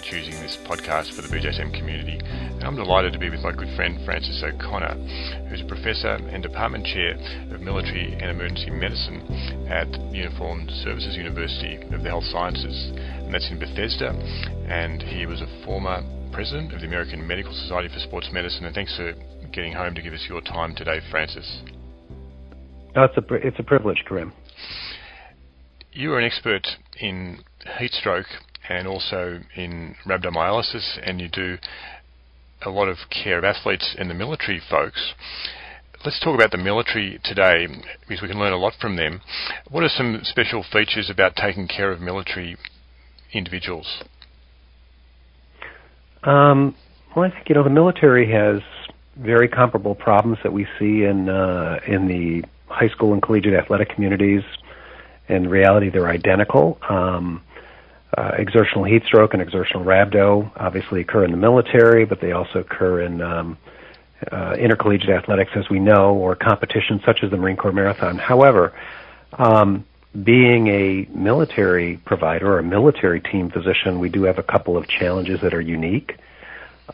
for 0.00 0.06
choosing 0.10 0.34
this 0.40 0.56
podcast 0.64 1.14
for 1.14 1.22
the 1.22 1.28
BJSM 1.28 1.76
community. 1.76 2.18
And 2.22 2.64
I'm 2.64 2.76
delighted 2.76 3.12
to 3.12 3.18
be 3.18 3.30
with 3.30 3.40
my 3.40 3.52
good 3.52 3.74
friend 3.76 3.98
Francis 4.04 4.42
O'Connor, 4.42 4.94
who's 5.48 5.60
a 5.60 5.66
professor 5.66 6.14
and 6.14 6.42
department 6.42 6.86
chair 6.86 7.14
of 7.52 7.60
military 7.60 8.12
and 8.12 8.30
emergency 8.30 8.70
medicine 8.70 9.20
at 9.68 9.88
Uniformed 10.12 10.70
Services 10.82 11.16
University 11.16 11.76
of 11.92 12.02
the 12.02 12.08
Health 12.08 12.24
Sciences, 12.24 12.92
and 12.94 13.34
that's 13.34 13.48
in 13.50 13.58
Bethesda. 13.58 14.10
And 14.68 15.02
he 15.02 15.26
was 15.26 15.40
a 15.40 15.64
former 15.64 16.02
president 16.32 16.72
of 16.72 16.80
the 16.80 16.86
American 16.86 17.26
Medical 17.26 17.52
Society 17.52 17.92
for 17.92 18.00
Sports 18.00 18.28
Medicine. 18.32 18.64
And 18.64 18.74
thanks 18.74 18.96
for 18.96 19.12
getting 19.52 19.72
home 19.72 19.94
to 19.94 20.02
give 20.02 20.14
us 20.14 20.24
your 20.28 20.40
time 20.40 20.74
today, 20.74 21.00
Francis. 21.10 21.62
Oh, 22.96 23.04
it's 23.04 23.16
a 23.16 23.34
it's 23.34 23.58
a 23.58 23.64
privilege, 23.64 24.02
Karim. 24.08 24.32
You 25.92 26.12
are 26.12 26.18
an 26.18 26.24
expert 26.24 26.66
in 27.00 27.40
heat 27.78 27.92
stroke 27.92 28.26
and 28.70 28.86
also 28.86 29.40
in 29.56 29.96
rhabdomyolysis, 30.06 30.98
and 31.04 31.20
you 31.20 31.28
do 31.28 31.58
a 32.62 32.70
lot 32.70 32.88
of 32.88 32.96
care 33.10 33.38
of 33.38 33.44
athletes 33.44 33.96
and 33.98 34.08
the 34.08 34.14
military 34.14 34.60
folks. 34.70 35.12
Let's 36.04 36.20
talk 36.20 36.34
about 36.34 36.52
the 36.52 36.58
military 36.58 37.20
today 37.24 37.66
because 38.08 38.22
we 38.22 38.28
can 38.28 38.38
learn 38.38 38.52
a 38.52 38.56
lot 38.56 38.74
from 38.80 38.96
them. 38.96 39.20
What 39.68 39.82
are 39.82 39.88
some 39.88 40.20
special 40.22 40.64
features 40.72 41.10
about 41.10 41.36
taking 41.36 41.68
care 41.68 41.90
of 41.90 42.00
military 42.00 42.56
individuals? 43.32 44.02
Um, 46.22 46.74
well, 47.14 47.24
I 47.24 47.30
think 47.30 47.48
you 47.48 47.56
know 47.56 47.64
the 47.64 47.70
military 47.70 48.30
has 48.30 48.60
very 49.16 49.48
comparable 49.48 49.94
problems 49.94 50.38
that 50.44 50.52
we 50.52 50.66
see 50.78 51.04
in 51.04 51.28
uh, 51.28 51.80
in 51.86 52.06
the 52.06 52.44
high 52.68 52.88
school 52.88 53.12
and 53.12 53.20
collegiate 53.20 53.54
athletic 53.54 53.90
communities. 53.90 54.42
In 55.28 55.48
reality, 55.48 55.90
they're 55.90 56.08
identical. 56.08 56.78
Um, 56.88 57.42
uh, 58.16 58.32
exertional 58.36 58.84
heat 58.84 59.04
stroke 59.04 59.34
and 59.34 59.42
exertional 59.42 59.84
rhabdo 59.84 60.50
obviously 60.56 61.00
occur 61.00 61.24
in 61.24 61.30
the 61.30 61.36
military, 61.36 62.04
but 62.04 62.20
they 62.20 62.32
also 62.32 62.60
occur 62.60 63.02
in 63.02 63.20
um, 63.22 63.56
uh, 64.30 64.54
intercollegiate 64.58 65.10
athletics, 65.10 65.52
as 65.54 65.68
we 65.70 65.78
know, 65.78 66.14
or 66.14 66.34
competitions 66.34 67.02
such 67.04 67.22
as 67.22 67.30
the 67.30 67.36
Marine 67.36 67.56
Corps 67.56 67.72
Marathon. 67.72 68.18
However, 68.18 68.72
um, 69.38 69.84
being 70.24 70.66
a 70.66 71.06
military 71.14 71.98
provider 71.98 72.52
or 72.54 72.58
a 72.58 72.62
military 72.62 73.20
team 73.20 73.48
physician, 73.50 74.00
we 74.00 74.08
do 74.08 74.24
have 74.24 74.38
a 74.38 74.42
couple 74.42 74.76
of 74.76 74.88
challenges 74.88 75.40
that 75.42 75.54
are 75.54 75.60
unique. 75.60 76.16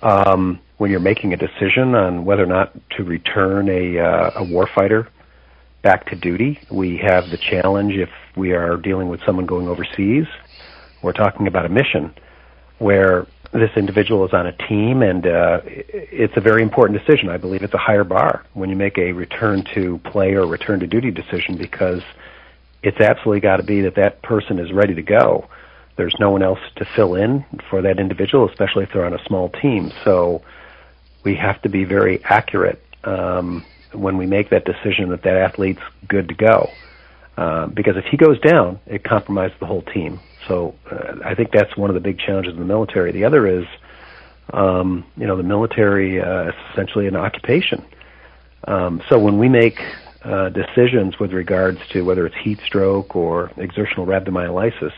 Um, 0.03 0.61
when 0.77 0.91
you're 0.91 1.01
making 1.01 1.33
a 1.33 1.39
decision 1.39 1.95
on 1.95 2.27
whether 2.27 2.43
or 2.43 2.47
not 2.47 2.75
to 2.91 3.05
return 3.05 3.71
a, 3.71 3.99
uh, 3.99 4.31
a 4.37 4.45
warfighter 4.45 5.09
back 5.81 6.11
to 6.11 6.17
duty, 6.17 6.61
we 6.71 6.99
have 6.99 7.31
the 7.31 7.39
challenge 7.39 7.95
if 7.95 8.11
we 8.37 8.53
are 8.53 8.77
dealing 8.77 9.09
with 9.09 9.21
someone 9.25 9.47
going 9.47 9.67
overseas 9.67 10.27
we're 11.07 11.13
talking 11.13 11.47
about 11.47 11.65
a 11.65 11.69
mission 11.69 12.13
where 12.79 13.27
this 13.53 13.71
individual 13.77 14.27
is 14.27 14.35
on 14.35 14.47
a 14.47 14.53
team, 14.69 15.03
and 15.03 15.25
uh, 15.25 15.61
it's 15.65 16.37
a 16.37 16.41
very 16.41 16.63
important 16.63 16.99
decision. 16.99 17.29
I 17.29 17.37
believe 17.37 17.63
it's 17.63 17.73
a 17.73 17.79
higher 17.79 18.05
bar 18.05 18.45
when 18.55 18.69
you 18.69 18.77
make 18.77 18.99
a 18.99 19.13
return 19.13 19.65
to 19.75 19.99
play 19.99 20.35
or 20.35 20.47
return 20.47 20.81
to 20.81 20.87
duty 20.87 21.13
decision 21.13 21.57
because 21.57 22.03
it's 22.83 23.01
absolutely 23.01 23.41
got 23.41 23.59
to 23.59 23.63
be 23.63 23.83
that 23.83 23.95
that 23.95 24.21
person 24.23 24.59
is 24.59 24.73
ready 24.73 24.95
to 24.95 25.03
go. 25.03 25.49
There's 25.97 26.15
no 26.19 26.31
one 26.31 26.43
else 26.43 26.59
to 26.77 26.85
fill 26.85 27.15
in 27.15 27.45
for 27.71 27.81
that 27.83 27.99
individual, 27.99 28.49
especially 28.49 28.83
if 28.83 28.93
they're 28.93 29.07
on 29.07 29.15
a 29.15 29.25
small 29.27 29.49
team. 29.49 29.93
So 30.05 30.43
we 31.25 31.37
have 31.37 31.63
to 31.63 31.69
be 31.69 31.85
very 31.85 32.23
accurate 32.25 32.85
um, 33.05 33.65
when 33.93 34.19
we 34.19 34.27
make 34.27 34.51
that 34.51 34.65
decision 34.65 35.09
that 35.11 35.23
that 35.23 35.37
athlete's 35.37 35.81
good 36.09 36.29
to 36.29 36.35
go. 36.35 36.69
Uh, 37.37 37.67
because 37.67 37.97
if 37.97 38.05
he 38.07 38.17
goes 38.17 38.41
down, 38.41 38.81
it 38.87 39.05
compromises 39.05 39.57
the 39.61 39.67
whole 39.67 39.83
team. 39.83 40.19
So 40.49 40.75
uh, 40.91 41.17
I 41.25 41.35
think 41.35 41.51
that's 41.53 41.77
one 41.77 41.91
of 41.91 41.95
the 41.95 42.01
big 42.01 42.19
challenges 42.19 42.53
in 42.55 42.59
the 42.59 42.67
military. 42.67 43.13
The 43.13 43.25
other 43.25 43.47
is, 43.47 43.67
um, 44.53 45.05
you 45.17 45.27
know, 45.27 45.37
the 45.37 45.43
military 45.43 46.21
uh, 46.21 46.49
is 46.49 46.55
essentially 46.73 47.07
an 47.07 47.17
occupation. 47.17 47.85
Um, 48.67 49.03
so 49.09 49.19
when 49.19 49.39
we 49.39 49.49
make 49.49 49.79
uh, 50.25 50.49
decisions 50.51 51.19
with 51.19 51.33
regards 51.33 51.79
to 51.93 52.03
whether 52.03 52.27
it's 52.27 52.37
heat 52.37 52.61
stroke 52.67 53.15
or 53.15 53.51
exertional 53.57 54.07
rhabdomyolysis, 54.07 54.93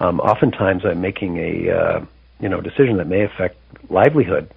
um, 0.00 0.20
oftentimes 0.20 0.84
I'm 0.84 1.00
making 1.00 1.38
a 1.38 1.70
uh, 1.70 2.04
you 2.40 2.48
know 2.48 2.60
decision 2.60 2.96
that 2.98 3.06
may 3.06 3.22
affect 3.22 3.56
livelihood, 3.88 4.52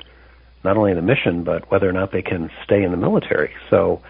not 0.63 0.75
only 0.75 0.91
in 0.91 0.97
the 0.97 1.03
mission 1.03 1.43
but 1.43 1.69
whether 1.71 1.87
or 1.87 1.93
not 1.93 2.11
they 2.11 2.21
can 2.21 2.49
stay 2.63 2.83
in 2.83 2.91
the 2.91 2.97
military. 2.97 3.53
So 3.69 4.01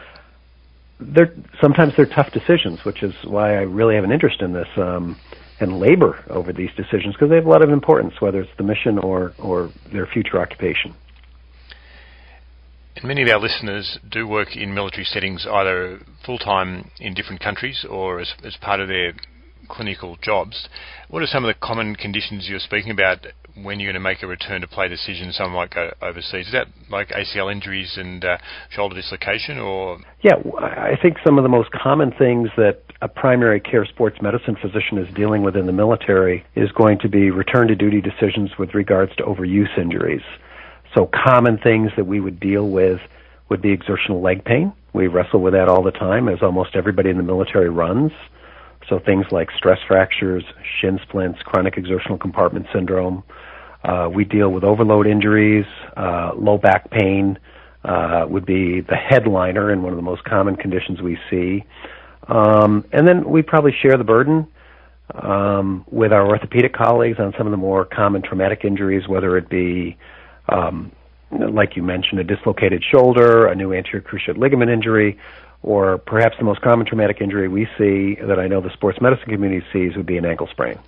they're 1.00 1.34
sometimes 1.62 1.94
they're 1.96 2.06
tough 2.06 2.32
decisions, 2.32 2.84
which 2.86 3.04
is 3.04 3.14
why 3.24 3.56
I 3.58 3.62
really 3.62 3.96
have 3.96 4.04
an 4.04 4.12
interest 4.12 4.42
in 4.42 4.54
this 4.54 4.70
um, 4.78 5.18
and 5.60 5.80
labor 5.80 6.24
over 6.30 6.52
these 6.52 6.70
decisions 6.76 7.14
because 7.14 7.30
they 7.30 7.36
have 7.36 7.46
a 7.46 7.50
lot 7.50 7.64
of 7.64 7.70
importance, 7.70 8.14
whether 8.20 8.42
it's 8.42 8.52
the 8.58 8.64
mission 8.64 8.98
or 9.00 9.34
or 9.40 9.72
their 9.92 10.06
future 10.06 10.40
occupation. 10.40 10.96
And 12.96 13.06
many 13.06 13.24
of 13.24 13.30
our 13.30 13.40
listeners 13.40 14.00
do 14.10 14.28
work 14.28 14.56
in 14.56 14.74
military 14.74 15.04
settings, 15.04 15.46
either 15.50 16.00
full 16.26 16.38
time 16.38 16.92
in 17.00 17.14
different 17.14 17.42
countries 17.42 17.86
or 17.90 18.20
as, 18.22 18.34
as 18.44 18.56
part 18.58 18.80
of 18.80 18.88
their 18.88 19.14
clinical 19.68 20.18
jobs. 20.22 20.70
What 21.10 21.22
are 21.22 21.28
some 21.28 21.44
of 21.44 21.54
the 21.54 21.60
common 21.60 21.96
conditions 21.96 22.48
you're 22.48 22.60
speaking 22.60 22.92
about 22.92 23.26
when 23.62 23.80
you're 23.80 23.92
going 23.92 24.02
to 24.02 24.08
make 24.08 24.22
a 24.22 24.28
return 24.28 24.62
to 24.62 24.68
play 24.68 24.88
decision, 24.88 25.32
someone 25.32 25.56
might 25.56 25.74
go 25.74 25.92
overseas. 26.02 26.48
Is 26.48 26.52
that 26.54 26.68
like 26.90 27.10
ACL 27.10 27.52
injuries 27.52 27.96
and 27.98 28.24
uh, 28.24 28.38
shoulder 28.70 28.96
dislocation, 28.96 29.58
or? 29.58 30.00
Yeah, 30.22 30.36
I 30.60 30.98
think 31.02 31.18
some 31.26 31.38
of 31.38 31.44
the 31.44 31.50
most 31.50 31.72
common 31.72 32.12
things 32.12 32.50
that 32.58 32.82
a 33.02 33.08
primary 33.08 33.60
care 33.60 33.86
sports 33.86 34.18
medicine 34.22 34.56
physician 34.62 34.98
is 34.98 35.14
dealing 35.16 35.44
with 35.44 35.56
in 35.56 35.66
the 35.66 35.72
military 35.72 36.46
is 36.56 36.72
going 36.72 37.00
to 37.00 37.10
be 37.10 37.30
return 37.32 37.68
to 37.68 37.76
duty 37.76 38.02
decisions 38.02 38.52
with 38.58 38.74
regards 38.74 39.16
to 39.18 39.24
overuse 39.24 39.78
injuries. 39.78 40.24
So 40.94 41.10
common 41.26 41.58
things 41.58 41.92
that 41.98 42.06
we 42.06 42.20
would 42.20 42.40
deal 42.40 42.70
with 42.70 43.00
would 43.50 43.62
be 43.62 43.72
exertional 43.72 44.22
leg 44.22 44.44
pain. 44.44 44.74
We 44.94 45.08
wrestle 45.08 45.42
with 45.42 45.54
that 45.54 45.68
all 45.68 45.84
the 45.84 45.92
time, 45.92 46.30
as 46.30 46.40
almost 46.42 46.76
everybody 46.76 47.10
in 47.10 47.18
the 47.18 47.24
military 47.24 47.70
runs. 47.70 48.12
So 48.90 49.00
things 49.00 49.26
like 49.32 49.50
stress 49.58 49.80
fractures, 49.88 50.44
shin 50.80 51.00
splints, 51.08 51.40
chronic 51.44 51.78
exertional 51.78 52.18
compartment 52.18 52.68
syndrome, 52.74 53.24
uh, 53.84 54.10
we 54.12 54.26
deal 54.26 54.50
with 54.50 54.64
overload 54.64 55.06
injuries, 55.06 55.66
uh, 55.96 56.32
low 56.36 56.58
back 56.58 56.90
pain 56.90 57.38
uh, 57.84 58.26
would 58.28 58.46
be 58.46 58.82
the 58.82 58.96
headliner 58.96 59.70
and 59.70 59.84
one 59.84 59.94
of 59.94 59.98
the 59.98 60.04
most 60.04 60.24
common 60.24 60.56
conditions 60.56 61.02
we 61.02 61.18
see. 61.30 61.64
Um, 62.28 62.84
and 62.92 63.08
then 63.08 63.30
we 63.30 63.44
probably 63.44 63.76
share 63.80 63.98
the 63.98 64.04
burden 64.04 64.48
um, 65.14 65.86
with 65.92 66.12
our 66.12 66.28
orthopedic 66.28 66.74
colleagues 66.74 67.20
on 67.20 67.34
some 67.38 67.46
of 67.46 67.52
the 67.52 67.58
more 67.58 67.86
common 67.86 68.24
traumatic 68.24 68.66
injuries, 68.66 69.08
whether 69.08 69.38
it 69.38 69.50
be, 69.50 69.98
um, 70.50 70.92
like 71.32 71.76
you 71.76 71.84
mentioned, 71.84 72.20
a 72.20 72.24
dislocated 72.24 72.84
shoulder, 72.84 73.46
a 73.46 73.56
new 73.56 73.72
anterior 73.72 74.02
cruciate 74.02 74.38
ligament 74.38 74.72
injury, 74.72 75.20
or 75.66 75.98
perhaps 75.98 76.36
the 76.38 76.46
most 76.46 76.62
common 76.62 76.86
traumatic 76.86 77.18
injury 77.20 77.48
we 77.48 77.66
see 77.78 78.16
that 78.26 78.40
I 78.40 78.48
know 78.48 78.62
the 78.62 78.74
sports 78.74 79.00
medicine 79.02 79.30
community 79.30 79.66
sees 79.74 79.98
would 79.98 80.06
be 80.06 80.18
an 80.18 80.26
ankle 80.26 80.48
sprain 80.52 80.80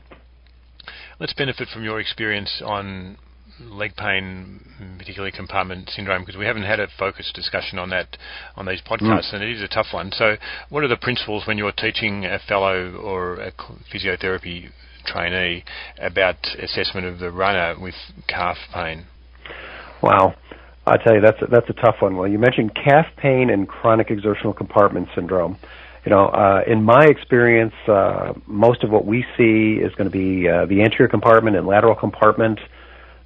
let's 1.20 1.34
benefit 1.34 1.68
from 1.70 1.84
your 1.84 2.00
experience 2.00 2.62
on 2.64 3.18
leg 3.60 3.96
pain, 3.96 4.62
particularly 4.98 5.32
compartment 5.32 5.90
syndrome, 5.90 6.22
because 6.22 6.38
we 6.38 6.46
haven't 6.46 6.64
had 6.64 6.80
a 6.80 6.88
focused 7.00 7.34
discussion 7.34 7.80
on 7.80 7.90
that 7.90 8.18
on 8.56 8.66
these 8.66 8.82
podcasts, 8.82 9.32
mm. 9.32 9.36
and 9.36 9.44
it 9.44 9.52
is 9.52 9.64
a 9.64 9.68
tough 9.68 9.88
one. 9.92 10.12
So, 10.12 10.36
what 10.70 10.84
are 10.84 10.88
the 10.88 10.98
principles 10.98 11.48
when 11.48 11.58
you're 11.58 11.72
teaching 11.72 12.26
a 12.26 12.40
fellow 12.48 12.96
or 12.96 13.36
a 13.36 13.52
physiotherapy 13.94 14.70
trainee 15.06 15.64
about 16.00 16.36
assessment 16.60 17.08
of 17.08 17.20
the 17.20 17.32
runner 17.32 17.76
with 17.80 17.96
calf 18.28 18.58
pain? 18.74 19.06
Wow. 20.04 20.36
I 20.88 20.98
tell 20.98 21.16
you, 21.16 21.22
that's 21.22 21.42
a, 21.42 21.46
that's 21.48 21.70
a 21.70 21.74
tough 21.74 22.02
one. 22.02 22.18
Well, 22.18 22.28
you 22.28 22.40
mentioned 22.40 22.74
calf 22.76 23.08
pain 23.18 23.50
and 23.50 23.68
chronic 23.68 24.10
exertional 24.10 24.54
compartment 24.54 25.10
syndrome 25.14 25.58
you 26.08 26.12
know, 26.12 26.28
uh, 26.28 26.64
in 26.66 26.84
my 26.84 27.04
experience, 27.04 27.74
uh, 27.86 28.32
most 28.46 28.86
of 28.86 28.90
what 28.90 29.06
we 29.06 29.26
see 29.36 29.74
is 29.74 29.94
going 29.96 30.10
to 30.10 30.18
be 30.18 30.48
uh, 30.48 30.66
the 30.66 30.82
anterior 30.82 31.10
compartment 31.10 31.58
and 31.58 31.68
lateral 31.68 31.96
compartment, 31.96 32.62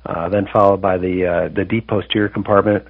uh, 0.03 0.29
then 0.29 0.47
followed 0.51 0.81
by 0.81 0.97
the 0.97 1.27
uh, 1.27 1.49
the 1.49 1.63
deep 1.63 1.87
posterior 1.87 2.27
compartment. 2.27 2.87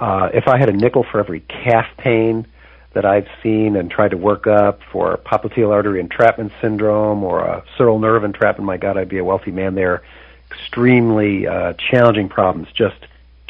Uh, 0.00 0.30
if 0.32 0.48
I 0.48 0.56
had 0.56 0.70
a 0.70 0.72
nickel 0.72 1.04
for 1.04 1.20
every 1.20 1.40
calf 1.40 1.84
pain 1.98 2.46
that 2.94 3.04
I've 3.04 3.28
seen 3.42 3.76
and 3.76 3.90
tried 3.90 4.12
to 4.12 4.16
work 4.16 4.46
up 4.46 4.80
for 4.90 5.18
popliteal 5.18 5.70
artery 5.70 6.00
entrapment 6.00 6.52
syndrome 6.62 7.22
or 7.22 7.40
a 7.40 7.62
sural 7.76 8.00
nerve 8.00 8.24
entrapment, 8.24 8.64
my 8.64 8.78
God, 8.78 8.96
I'd 8.96 9.10
be 9.10 9.18
a 9.18 9.24
wealthy 9.24 9.50
man 9.50 9.74
there. 9.74 10.02
Extremely 10.50 11.46
uh, 11.46 11.74
challenging 11.74 12.30
problems, 12.30 12.68
just 12.72 13.06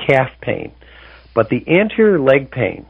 calf 0.06 0.30
pain. 0.40 0.72
But 1.34 1.48
the 1.48 1.64
anterior 1.68 2.18
leg 2.18 2.50
pain, 2.50 2.86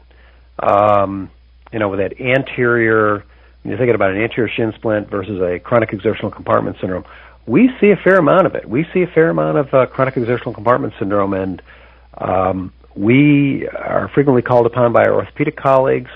um, 0.59 1.29
you 1.71 1.79
know, 1.79 1.89
with 1.89 1.99
that 1.99 2.19
anterior, 2.19 3.23
you're 3.63 3.77
thinking 3.77 3.95
about 3.95 4.11
an 4.11 4.21
anterior 4.21 4.49
shin 4.49 4.73
splint 4.73 5.09
versus 5.09 5.39
a 5.41 5.59
chronic 5.59 5.93
exertional 5.93 6.31
compartment 6.31 6.77
syndrome, 6.79 7.05
we 7.45 7.69
see 7.79 7.91
a 7.91 7.95
fair 7.95 8.17
amount 8.17 8.47
of 8.47 8.55
it. 8.55 8.67
We 8.67 8.85
see 8.93 9.01
a 9.03 9.07
fair 9.07 9.29
amount 9.29 9.57
of 9.57 9.73
uh, 9.73 9.85
chronic 9.87 10.17
exertional 10.17 10.53
compartment 10.53 10.93
syndrome, 10.99 11.33
and 11.33 11.61
um, 12.17 12.73
we 12.95 13.67
are 13.67 14.09
frequently 14.13 14.41
called 14.41 14.65
upon 14.65 14.93
by 14.93 15.03
our 15.03 15.13
orthopedic 15.13 15.55
colleagues 15.55 16.11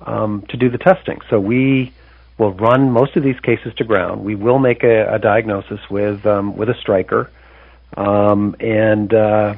um, 0.00 0.44
to 0.48 0.56
do 0.56 0.70
the 0.70 0.78
testing. 0.78 1.20
So 1.28 1.40
we 1.40 1.92
will 2.38 2.52
run 2.52 2.90
most 2.90 3.16
of 3.16 3.22
these 3.22 3.38
cases 3.40 3.74
to 3.76 3.84
ground. 3.84 4.24
We 4.24 4.34
will 4.34 4.58
make 4.58 4.82
a, 4.82 5.14
a 5.14 5.18
diagnosis 5.18 5.80
with 5.90 6.24
um, 6.26 6.56
with 6.56 6.68
a 6.68 6.74
Stryker, 6.74 7.30
um, 7.96 8.56
and 8.58 9.12
uh, 9.12 9.54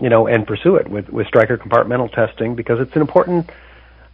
you 0.00 0.08
know, 0.08 0.26
and 0.26 0.46
pursue 0.46 0.76
it 0.76 0.88
with 0.88 1.08
with 1.08 1.26
Stryker 1.26 1.56
compartmental 1.56 2.12
testing 2.12 2.54
because 2.54 2.78
it's 2.80 2.94
an 2.94 3.00
important 3.00 3.50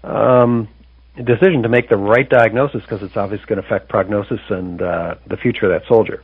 um, 0.04 0.68
decision 1.16 1.62
to 1.62 1.68
make 1.68 1.88
the 1.88 1.96
right 1.96 2.28
diagnosis 2.28 2.82
because 2.82 3.02
it's 3.02 3.16
obviously 3.16 3.46
going 3.46 3.60
to 3.60 3.66
affect 3.66 3.88
prognosis 3.88 4.40
and 4.48 4.80
uh, 4.80 5.14
the 5.28 5.36
future 5.36 5.70
of 5.70 5.80
that 5.80 5.88
soldier. 5.88 6.22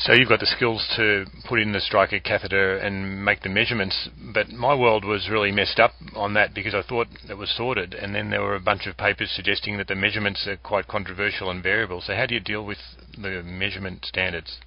So 0.00 0.12
you've 0.12 0.28
got 0.28 0.38
the 0.38 0.46
skills 0.46 0.86
to 0.96 1.26
put 1.48 1.58
in 1.58 1.72
the 1.72 1.80
Stryker 1.80 2.20
catheter 2.20 2.76
and 2.76 3.24
make 3.24 3.42
the 3.42 3.48
measurements, 3.48 4.08
but 4.32 4.48
my 4.48 4.72
world 4.72 5.04
was 5.04 5.28
really 5.28 5.50
messed 5.50 5.80
up 5.80 5.90
on 6.14 6.34
that 6.34 6.54
because 6.54 6.72
I 6.72 6.82
thought 6.82 7.08
it 7.28 7.36
was 7.36 7.50
sorted, 7.50 7.94
and 7.94 8.14
then 8.14 8.30
there 8.30 8.40
were 8.40 8.54
a 8.54 8.60
bunch 8.60 8.86
of 8.86 8.96
papers 8.96 9.32
suggesting 9.34 9.76
that 9.78 9.88
the 9.88 9.96
measurements 9.96 10.46
are 10.46 10.56
quite 10.56 10.86
controversial 10.86 11.50
and 11.50 11.60
variable. 11.60 12.00
So 12.00 12.14
how 12.14 12.26
do 12.26 12.34
you 12.34 12.40
deal 12.40 12.64
with 12.64 12.78
the 13.20 13.42
measurement 13.42 14.04
standards? 14.04 14.60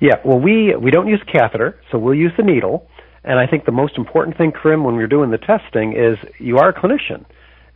Yeah, 0.00 0.16
well, 0.24 0.38
we 0.38 0.74
we 0.76 0.90
don't 0.90 1.08
use 1.08 1.22
catheter, 1.30 1.80
so 1.90 1.98
we'll 1.98 2.14
use 2.14 2.32
the 2.36 2.44
needle. 2.44 2.88
And 3.24 3.38
I 3.38 3.46
think 3.46 3.64
the 3.64 3.72
most 3.72 3.98
important 3.98 4.38
thing, 4.38 4.52
Karim, 4.52 4.84
when 4.84 4.94
you're 4.94 5.08
doing 5.08 5.30
the 5.30 5.38
testing, 5.38 5.92
is 5.92 6.16
you 6.38 6.58
are 6.58 6.68
a 6.68 6.72
clinician, 6.72 7.24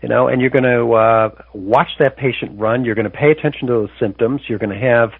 you 0.00 0.08
know, 0.08 0.28
and 0.28 0.40
you're 0.40 0.50
going 0.50 0.62
to 0.62 0.92
uh, 0.92 1.30
watch 1.52 1.88
that 1.98 2.16
patient 2.16 2.58
run. 2.60 2.84
You're 2.84 2.94
going 2.94 3.10
to 3.10 3.16
pay 3.16 3.32
attention 3.32 3.66
to 3.66 3.72
those 3.72 3.90
symptoms. 3.98 4.42
You're 4.48 4.60
going 4.60 4.70
to 4.70 4.86
have 4.86 5.10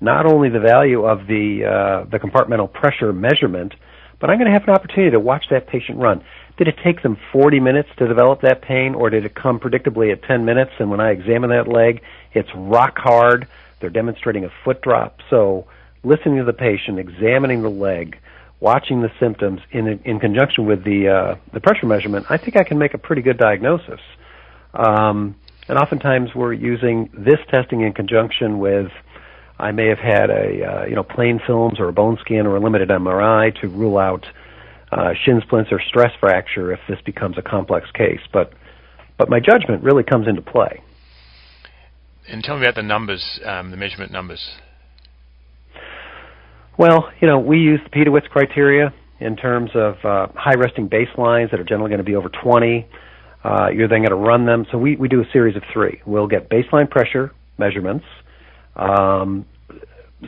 not 0.00 0.26
only 0.26 0.50
the 0.50 0.60
value 0.60 1.04
of 1.04 1.26
the 1.26 1.64
uh, 1.64 2.10
the 2.10 2.18
compartmental 2.18 2.70
pressure 2.70 3.12
measurement, 3.12 3.72
but 4.20 4.30
I'm 4.30 4.38
going 4.38 4.50
to 4.50 4.52
have 4.52 4.68
an 4.68 4.74
opportunity 4.74 5.10
to 5.12 5.20
watch 5.20 5.46
that 5.50 5.68
patient 5.68 5.98
run. 5.98 6.22
Did 6.58 6.68
it 6.68 6.76
take 6.84 7.02
them 7.02 7.16
40 7.32 7.60
minutes 7.60 7.88
to 7.98 8.06
develop 8.06 8.42
that 8.42 8.60
pain, 8.62 8.94
or 8.94 9.08
did 9.10 9.24
it 9.24 9.34
come 9.34 9.58
predictably 9.58 10.12
at 10.12 10.22
10 10.22 10.44
minutes? 10.44 10.72
And 10.78 10.90
when 10.90 11.00
I 11.00 11.10
examine 11.10 11.50
that 11.50 11.66
leg, 11.66 12.02
it's 12.34 12.48
rock 12.54 12.98
hard. 12.98 13.48
They're 13.80 13.90
demonstrating 13.90 14.44
a 14.44 14.50
foot 14.64 14.82
drop. 14.82 15.18
So, 15.30 15.66
listening 16.04 16.38
to 16.38 16.44
the 16.44 16.52
patient, 16.52 16.98
examining 16.98 17.62
the 17.62 17.70
leg, 17.70 18.18
watching 18.60 19.02
the 19.02 19.10
symptoms 19.20 19.60
in 19.70 20.00
in 20.04 20.20
conjunction 20.20 20.66
with 20.66 20.84
the 20.84 21.08
uh, 21.08 21.34
the 21.52 21.60
pressure 21.60 21.86
measurement, 21.86 22.26
I 22.30 22.36
think 22.36 22.56
I 22.56 22.64
can 22.64 22.78
make 22.78 22.94
a 22.94 22.98
pretty 22.98 23.22
good 23.22 23.38
diagnosis. 23.38 24.00
Um, 24.74 25.36
and 25.68 25.78
oftentimes, 25.78 26.30
we're 26.34 26.52
using 26.52 27.10
this 27.12 27.38
testing 27.50 27.82
in 27.82 27.92
conjunction 27.92 28.58
with 28.58 28.90
I 29.58 29.70
may 29.70 29.88
have 29.88 29.98
had 29.98 30.30
a 30.30 30.64
uh, 30.64 30.84
you 30.86 30.94
know 30.94 31.04
plain 31.04 31.40
films 31.46 31.78
or 31.78 31.88
a 31.88 31.92
bone 31.92 32.18
scan 32.20 32.46
or 32.46 32.56
a 32.56 32.60
limited 32.60 32.88
MRI 32.88 33.60
to 33.60 33.68
rule 33.68 33.98
out 33.98 34.26
uh, 34.90 35.14
shin 35.24 35.40
splints 35.44 35.70
or 35.72 35.80
stress 35.88 36.12
fracture 36.20 36.72
if 36.72 36.80
this 36.88 37.00
becomes 37.04 37.38
a 37.38 37.42
complex 37.42 37.90
case. 37.92 38.20
But 38.32 38.52
but 39.18 39.28
my 39.28 39.40
judgment 39.40 39.82
really 39.82 40.02
comes 40.02 40.26
into 40.26 40.42
play. 40.42 40.82
And 42.28 42.42
tell 42.42 42.56
me 42.56 42.62
about 42.64 42.76
the 42.76 42.82
numbers, 42.82 43.40
um, 43.44 43.70
the 43.70 43.76
measurement 43.76 44.12
numbers. 44.12 44.56
Well, 46.78 47.10
you 47.20 47.28
know, 47.28 47.38
we 47.38 47.58
use 47.58 47.80
the 47.84 47.90
Pedowitz 47.90 48.28
criteria 48.30 48.92
in 49.20 49.36
terms 49.36 49.70
of 49.74 49.94
uh, 50.04 50.28
high 50.34 50.54
resting 50.54 50.88
baselines 50.88 51.50
that 51.50 51.60
are 51.60 51.64
generally 51.64 51.90
going 51.90 51.98
to 51.98 52.04
be 52.04 52.16
over 52.16 52.28
20. 52.28 52.86
Uh, 53.44 53.68
you're 53.74 53.88
then 53.88 54.00
going 54.00 54.10
to 54.10 54.16
run 54.16 54.46
them. 54.46 54.66
So 54.72 54.78
we, 54.78 54.96
we 54.96 55.08
do 55.08 55.20
a 55.20 55.30
series 55.32 55.56
of 55.56 55.62
three. 55.72 56.00
We'll 56.06 56.28
get 56.28 56.48
baseline 56.48 56.88
pressure 56.90 57.32
measurements. 57.58 58.04
Um, 58.76 59.44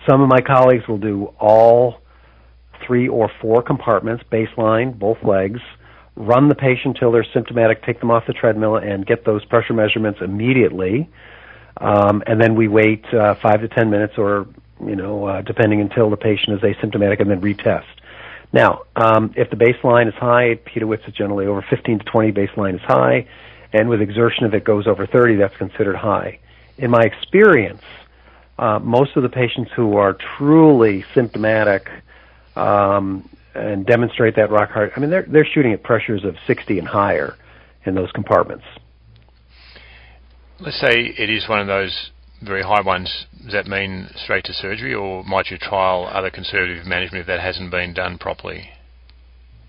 some 0.09 0.21
of 0.21 0.29
my 0.29 0.41
colleagues 0.41 0.87
will 0.89 0.99
do 0.99 1.27
all 1.39 2.01
three 2.87 3.09
or 3.09 3.31
four 3.41 3.63
compartments, 3.63 4.25
baseline, 4.31 4.99
both 4.99 5.19
legs, 5.23 5.61
run 6.17 6.49
the 6.49 6.55
patient 6.55 6.97
till 6.99 7.13
they're 7.13 7.27
symptomatic, 7.33 7.83
take 7.85 8.01
them 8.01 8.11
off 8.11 8.25
the 8.27 8.33
treadmill, 8.33 8.77
and 8.77 9.07
get 9.07 9.25
those 9.25 9.45
pressure 9.47 9.73
measurements 9.73 10.21
immediately. 10.23 11.09
Um, 11.79 12.23
and 12.27 12.41
then 12.41 12.55
we 12.55 12.69
wait 12.69 13.05
uh, 13.15 13.35
five 13.43 13.61
to 13.63 13.69
ten 13.69 13.91
minutes, 13.91 14.15
or 14.19 14.47
you 14.89 14.97
know, 14.97 15.27
uh, 15.27 15.43
depending 15.43 15.81
until 15.81 16.11
the 16.11 16.17
patient 16.17 16.57
is 16.57 16.61
asymptomatic, 16.63 17.21
and 17.21 17.31
then 17.31 17.41
retest. 17.41 17.85
Now, 18.53 18.83
um, 18.95 19.35
if 19.37 19.51
the 19.51 19.57
baseline 19.57 20.07
is 20.07 20.15
high, 20.15 20.55
Pedowitz 20.55 21.09
is 21.09 21.15
generally 21.15 21.47
over 21.47 21.65
15 21.69 21.99
to 21.99 22.05
20. 22.05 22.33
Baseline 22.33 22.77
is 22.77 22.81
high, 22.83 23.27
and 23.73 23.89
with 23.89 24.01
exertion, 24.01 24.45
if 24.45 24.55
it 24.55 24.65
goes 24.65 24.87
over 24.87 25.07
30, 25.07 25.37
that's 25.37 25.57
considered 25.57 25.97
high. 25.97 26.39
In 26.79 26.91
my 26.91 27.03
experience, 27.03 27.83
uh, 28.59 28.79
most 28.79 29.17
of 29.17 29.23
the 29.23 29.29
patients 29.29 29.73
who 29.75 29.97
are 29.97 30.17
truly 30.39 31.05
symptomatic 31.15 31.89
um, 32.55 33.29
and 33.55 33.85
demonstrate 33.85 34.37
that 34.37 34.51
rock 34.51 34.71
hard, 34.71 34.93
I 34.97 35.01
mean, 35.01 35.11
they're 35.11 35.27
they're 35.29 35.47
shooting 35.47 35.73
at 35.73 35.83
pressures 35.83 36.25
of 36.25 36.37
60 36.47 36.79
and 36.79 36.87
higher 36.87 37.35
in 37.85 37.95
those 37.95 38.13
compartments. 38.13 38.65
Let's 40.61 40.81
say 40.81 41.13
it 41.19 41.31
is 41.31 41.49
one 41.49 41.61
of 41.61 41.67
those 41.67 42.11
very 42.43 42.63
high 42.63 42.81
ones. 42.81 43.27
Does 43.43 43.53
that 43.53 43.67
mean 43.67 44.09
straight 44.17 44.45
to 44.45 44.53
surgery, 44.53 44.95
or 44.95 45.25
might 45.25 45.51
you 45.51 45.59
trial 45.59 46.09
other 46.11 46.31
conservative 46.31 46.87
management 46.87 47.23
if 47.23 47.27
that 47.27 47.41
hasn't 47.41 47.71
been 47.71 47.95
done 47.95 48.19
properly? 48.19 48.71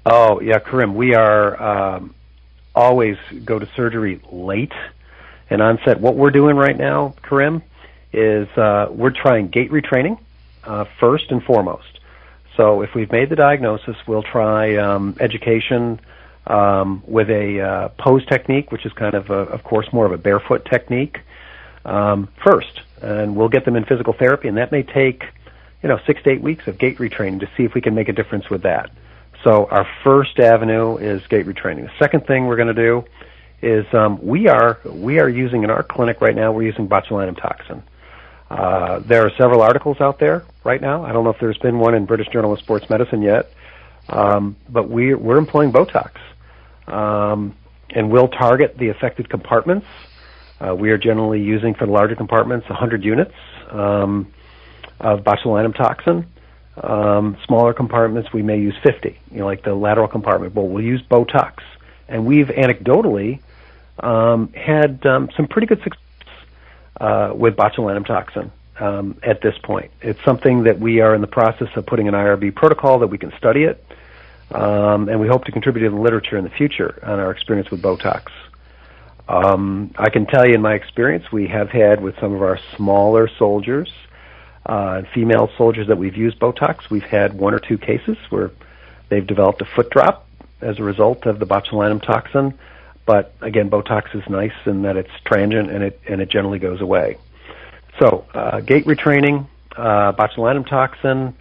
Oh 0.06 0.40
yeah, 0.40 0.60
Karim, 0.60 0.96
we 0.96 1.16
are 1.16 1.62
um, 1.62 2.16
always 2.76 3.18
go 3.44 3.58
to 3.58 3.68
surgery 3.76 4.22
late 4.32 4.74
and 5.50 5.62
onset. 5.62 6.00
What 6.00 6.16
we're 6.16 6.32
doing 6.32 6.56
right 6.56 6.78
now, 6.78 7.16
Karim, 7.28 7.64
is 8.14 8.48
uh, 8.58 8.88
we're 8.90 9.12
trying 9.12 9.48
gait 9.50 9.72
retraining 9.72 10.20
uh, 10.64 10.86
first 11.00 11.26
and 11.30 11.44
foremost. 11.44 12.00
So 12.58 12.82
if 12.82 12.92
we've 12.96 13.12
made 13.12 13.30
the 13.30 13.36
diagnosis, 13.36 13.96
we'll 14.08 14.24
try 14.24 14.78
um, 14.78 15.18
education 15.20 16.00
um, 16.48 17.04
with 17.06 17.30
a 17.30 17.62
uh, 17.62 17.90
pose 18.02 18.26
technique, 18.28 18.72
which 18.72 18.86
is 18.86 18.94
kind 18.94 19.14
of, 19.14 19.30
a, 19.30 19.34
of 19.34 19.64
course, 19.64 19.88
more 19.92 20.06
of 20.06 20.12
a 20.12 20.18
barefoot 20.18 20.66
technique 20.72 21.18
um, 21.86 22.28
first, 22.44 22.82
and 23.02 23.36
we'll 23.36 23.50
get 23.50 23.66
them 23.66 23.76
in 23.76 23.86
physical 23.86 24.14
therapy, 24.14 24.48
and 24.48 24.58
that 24.58 24.72
may 24.72 24.84
take, 24.84 25.24
you 25.82 25.90
know, 25.90 26.00
six 26.06 26.22
to 26.24 26.32
eight 26.32 26.42
weeks 26.42 26.68
of 26.68 26.78
gait 26.78 26.98
retraining 26.98 27.40
to 27.40 27.50
see 27.56 27.64
if 27.64 27.74
we 27.74 27.82
can 27.82 27.96
make 27.96 28.10
a 28.10 28.14
difference 28.14 28.50
with 28.50 28.64
that. 28.64 28.92
So 29.44 29.68
our 29.68 29.88
first 30.04 30.40
avenue 30.40 30.98
is 30.98 31.22
gait 31.28 31.46
retraining. 31.46 31.86
The 31.86 31.98
second 32.00 32.26
thing 32.26 32.48
we're 32.48 32.56
going 32.56 32.74
to 32.76 32.82
do 32.82 33.04
is 33.62 33.86
um, 33.94 34.20
we 34.22 34.48
are 34.48 34.80
we 34.86 35.20
are 35.20 35.30
using 35.30 35.64
in 35.64 35.70
our 35.70 35.84
clinic 35.84 36.20
right 36.22 36.36
now 36.36 36.52
we're 36.52 36.64
using 36.64 36.88
botulinum 36.88 37.40
toxin. 37.40 37.84
Uh, 38.50 39.00
there 39.00 39.26
are 39.26 39.32
several 39.38 39.62
articles 39.62 40.00
out 40.02 40.20
there 40.20 40.44
right 40.64 40.82
now. 40.82 41.04
I 41.04 41.12
don't 41.12 41.24
know 41.24 41.32
if 41.32 41.40
there's 41.40 41.58
been 41.58 41.80
one 41.80 41.96
in 41.96 42.06
British 42.06 42.28
Journal 42.28 42.54
of 42.54 42.60
Sports 42.60 42.90
Medicine 42.90 43.22
yet, 43.22 43.52
um, 44.10 44.56
but 44.70 44.90
we, 44.90 45.16
we're 45.16 45.38
employing 45.38 45.72
Botox. 45.72 46.12
Um, 46.88 47.56
and 47.90 48.12
we'll 48.12 48.28
target 48.28 48.78
the 48.78 48.90
affected 48.90 49.30
compartments. 49.30 49.88
Uh, 50.60 50.74
we 50.76 50.90
are 50.92 50.98
generally 50.98 51.42
using 51.42 51.74
for 51.74 51.86
the 51.86 51.92
larger 51.92 52.16
compartments 52.16 52.68
100 52.70 53.04
units 53.04 53.34
um, 53.72 54.32
of 55.00 55.22
botulinum 55.22 55.76
toxin. 55.76 56.26
Um, 56.82 57.38
smaller 57.46 57.74
compartments, 57.74 58.34
we 58.34 58.42
may 58.42 58.60
use 58.60 58.76
50, 58.84 59.18
you 59.32 59.40
know, 59.40 59.46
like 59.46 59.64
the 59.64 59.74
lateral 59.74 60.08
compartment. 60.08 60.54
But 60.54 60.64
we'll 60.64 60.84
use 60.84 61.02
Botox. 61.02 61.60
And 62.08 62.26
we've 62.26 62.48
anecdotally 62.48 63.40
um, 64.00 64.52
had 64.54 65.06
um, 65.06 65.30
some 65.36 65.48
pretty 65.48 65.68
good 65.68 65.82
success 65.84 66.02
uh, 67.00 67.34
with 67.36 67.56
botulinum 67.56 68.06
toxin 68.06 68.52
um, 68.80 69.18
at 69.24 69.42
this 69.42 69.58
point. 69.64 69.92
It's 70.02 70.24
something 70.24 70.64
that 70.64 70.80
we 70.80 71.00
are 71.02 71.16
in 71.16 71.22
the 71.22 71.28
process 71.28 71.70
of 71.76 71.86
putting 71.86 72.08
an 72.08 72.14
IRB 72.14 72.56
protocol 72.56 73.00
that 73.00 73.08
we 73.08 73.18
can 73.18 73.32
study 73.38 73.64
it, 73.64 73.84
um, 74.52 75.10
and 75.10 75.20
we 75.20 75.28
hope 75.28 75.46
to 75.46 75.52
contribute 75.52 75.84
to 75.84 75.96
the 75.96 76.02
literature 76.02 76.38
in 76.38 76.44
the 76.44 76.50
future 76.50 77.00
on 77.04 77.20
our 77.20 77.32
experience 77.32 77.72
with 77.72 77.82
Botox. 77.82 78.28
Um, 79.28 79.92
I 79.98 80.10
can 80.10 80.26
tell 80.26 80.46
you, 80.46 80.54
in 80.54 80.62
my 80.62 80.76
experience, 80.76 81.32
we 81.32 81.48
have 81.48 81.70
had 81.70 82.02
with 82.02 82.16
some 82.20 82.34
of 82.34 82.42
our 82.42 82.60
smaller 82.76 83.28
soldiers, 83.40 83.92
uh, 84.66 85.04
female 85.14 85.50
soldiers 85.58 85.88
that 85.88 85.98
we've 85.98 86.16
used 86.16 86.40
Botox, 86.40 86.90
we've 86.90 87.04
had 87.04 87.34
one 87.34 87.54
or 87.54 87.60
two 87.60 87.78
cases 87.78 88.18
where 88.30 88.52
they've 89.10 89.26
developed 89.26 89.62
a 89.62 89.66
foot 89.66 89.90
drop 89.90 90.28
as 90.62 90.80
a 90.80 90.84
result 90.84 91.26
of 91.26 91.40
the 91.40 91.46
botulinum 91.46 92.02
toxin. 92.02 92.54
But 93.06 93.36
again, 93.42 93.70
Botox 93.70 94.16
is 94.16 94.24
nice 94.30 94.54
in 94.66 94.82
that 94.84 94.98
it's 94.98 95.12
transient 95.26 95.70
and 95.70 95.84
it 95.84 96.02
and 96.08 96.22
it 96.22 96.30
generally 96.30 96.60
goes 96.60 96.82
away. 96.82 97.18
So 98.00 98.26
uh, 98.34 98.62
gait 98.62 98.86
retraining, 98.86 99.48
uh, 99.76 100.14
botulinum 100.14 100.68
toxin, 100.68 101.36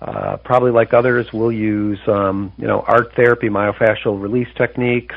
uh, 0.00 0.36
probably 0.38 0.72
like 0.72 0.92
others, 0.92 1.32
we'll 1.32 1.52
use 1.52 1.98
um, 2.06 2.52
you 2.58 2.66
know 2.66 2.80
art 2.80 3.14
therapy, 3.14 3.48
myofascial 3.48 4.20
release 4.20 4.48
techniques, 4.54 5.16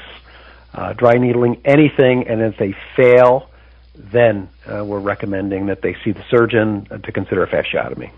uh, 0.73 0.93
dry 0.93 1.15
needling, 1.15 1.61
anything. 1.65 2.25
And 2.27 2.41
if 2.41 2.57
they 2.57 2.75
fail, 2.95 3.49
then 3.95 4.49
uh, 4.65 4.83
we're 4.85 4.99
recommending 4.99 5.67
that 5.67 5.81
they 5.81 5.95
see 6.03 6.11
the 6.11 6.23
surgeon 6.29 6.87
to 7.03 7.11
consider 7.11 7.43
a 7.43 7.47
fasciotomy. 7.47 8.11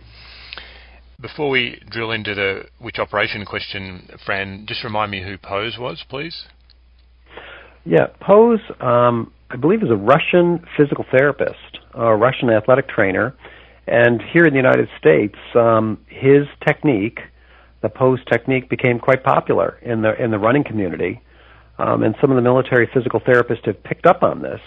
Before 1.20 1.50
we 1.50 1.80
drill 1.90 2.12
into 2.12 2.34
the 2.34 2.66
which 2.80 2.98
operation 2.98 3.46
question, 3.46 4.10
Fran, 4.26 4.66
just 4.68 4.84
remind 4.84 5.12
me 5.12 5.24
who 5.24 5.38
Pose 5.38 5.78
was, 5.80 6.04
please. 6.10 6.46
Yeah, 7.86 8.08
Pose, 8.20 8.60
um, 8.80 9.32
I 9.50 9.56
believe, 9.56 9.84
is 9.84 9.90
a 9.90 9.96
Russian 9.96 10.66
physical 10.78 11.06
therapist, 11.12 11.80
a 11.94 12.16
Russian 12.16 12.50
athletic 12.50 12.88
trainer, 12.88 13.36
and 13.88 14.22
here 14.34 14.46
in 14.46 14.54
the 14.54 14.60
United 14.60 14.90
States, 15.00 15.36
um, 15.56 16.00
his 16.08 16.48
technique, 16.66 17.20
the 17.82 17.90
Pose 17.90 18.20
technique, 18.32 18.70
became 18.70 19.00
quite 19.00 19.24
popular 19.24 19.78
in 19.82 20.02
the 20.02 20.14
in 20.22 20.32
the 20.32 20.40
running 20.40 20.64
community, 20.64 21.22
um, 21.82 22.04
and 22.04 22.16
some 22.22 22.30
of 22.30 22.36
the 22.36 22.44
military 22.44 22.88
physical 22.94 23.20
therapists 23.20 23.66
have 23.66 23.82
picked 23.82 24.06
up 24.06 24.22
on 24.22 24.42
this, 24.44 24.62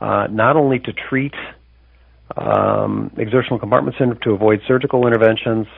uh, 0.00 0.26
not 0.28 0.56
only 0.56 0.80
to 0.80 0.92
treat 0.92 1.34
um, 2.36 3.12
exertional 3.16 3.60
compartment 3.60 3.96
syndrome 3.96 4.20
to 4.22 4.32
avoid 4.32 4.60
surgical 4.66 5.06
interventions, 5.06 5.68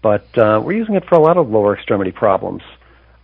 but 0.00 0.26
uh, 0.38 0.60
we're 0.64 0.72
using 0.72 0.94
it 0.94 1.04
for 1.06 1.16
a 1.16 1.20
lot 1.20 1.36
of 1.36 1.50
lower 1.50 1.74
extremity 1.74 2.12
problems. 2.12 2.62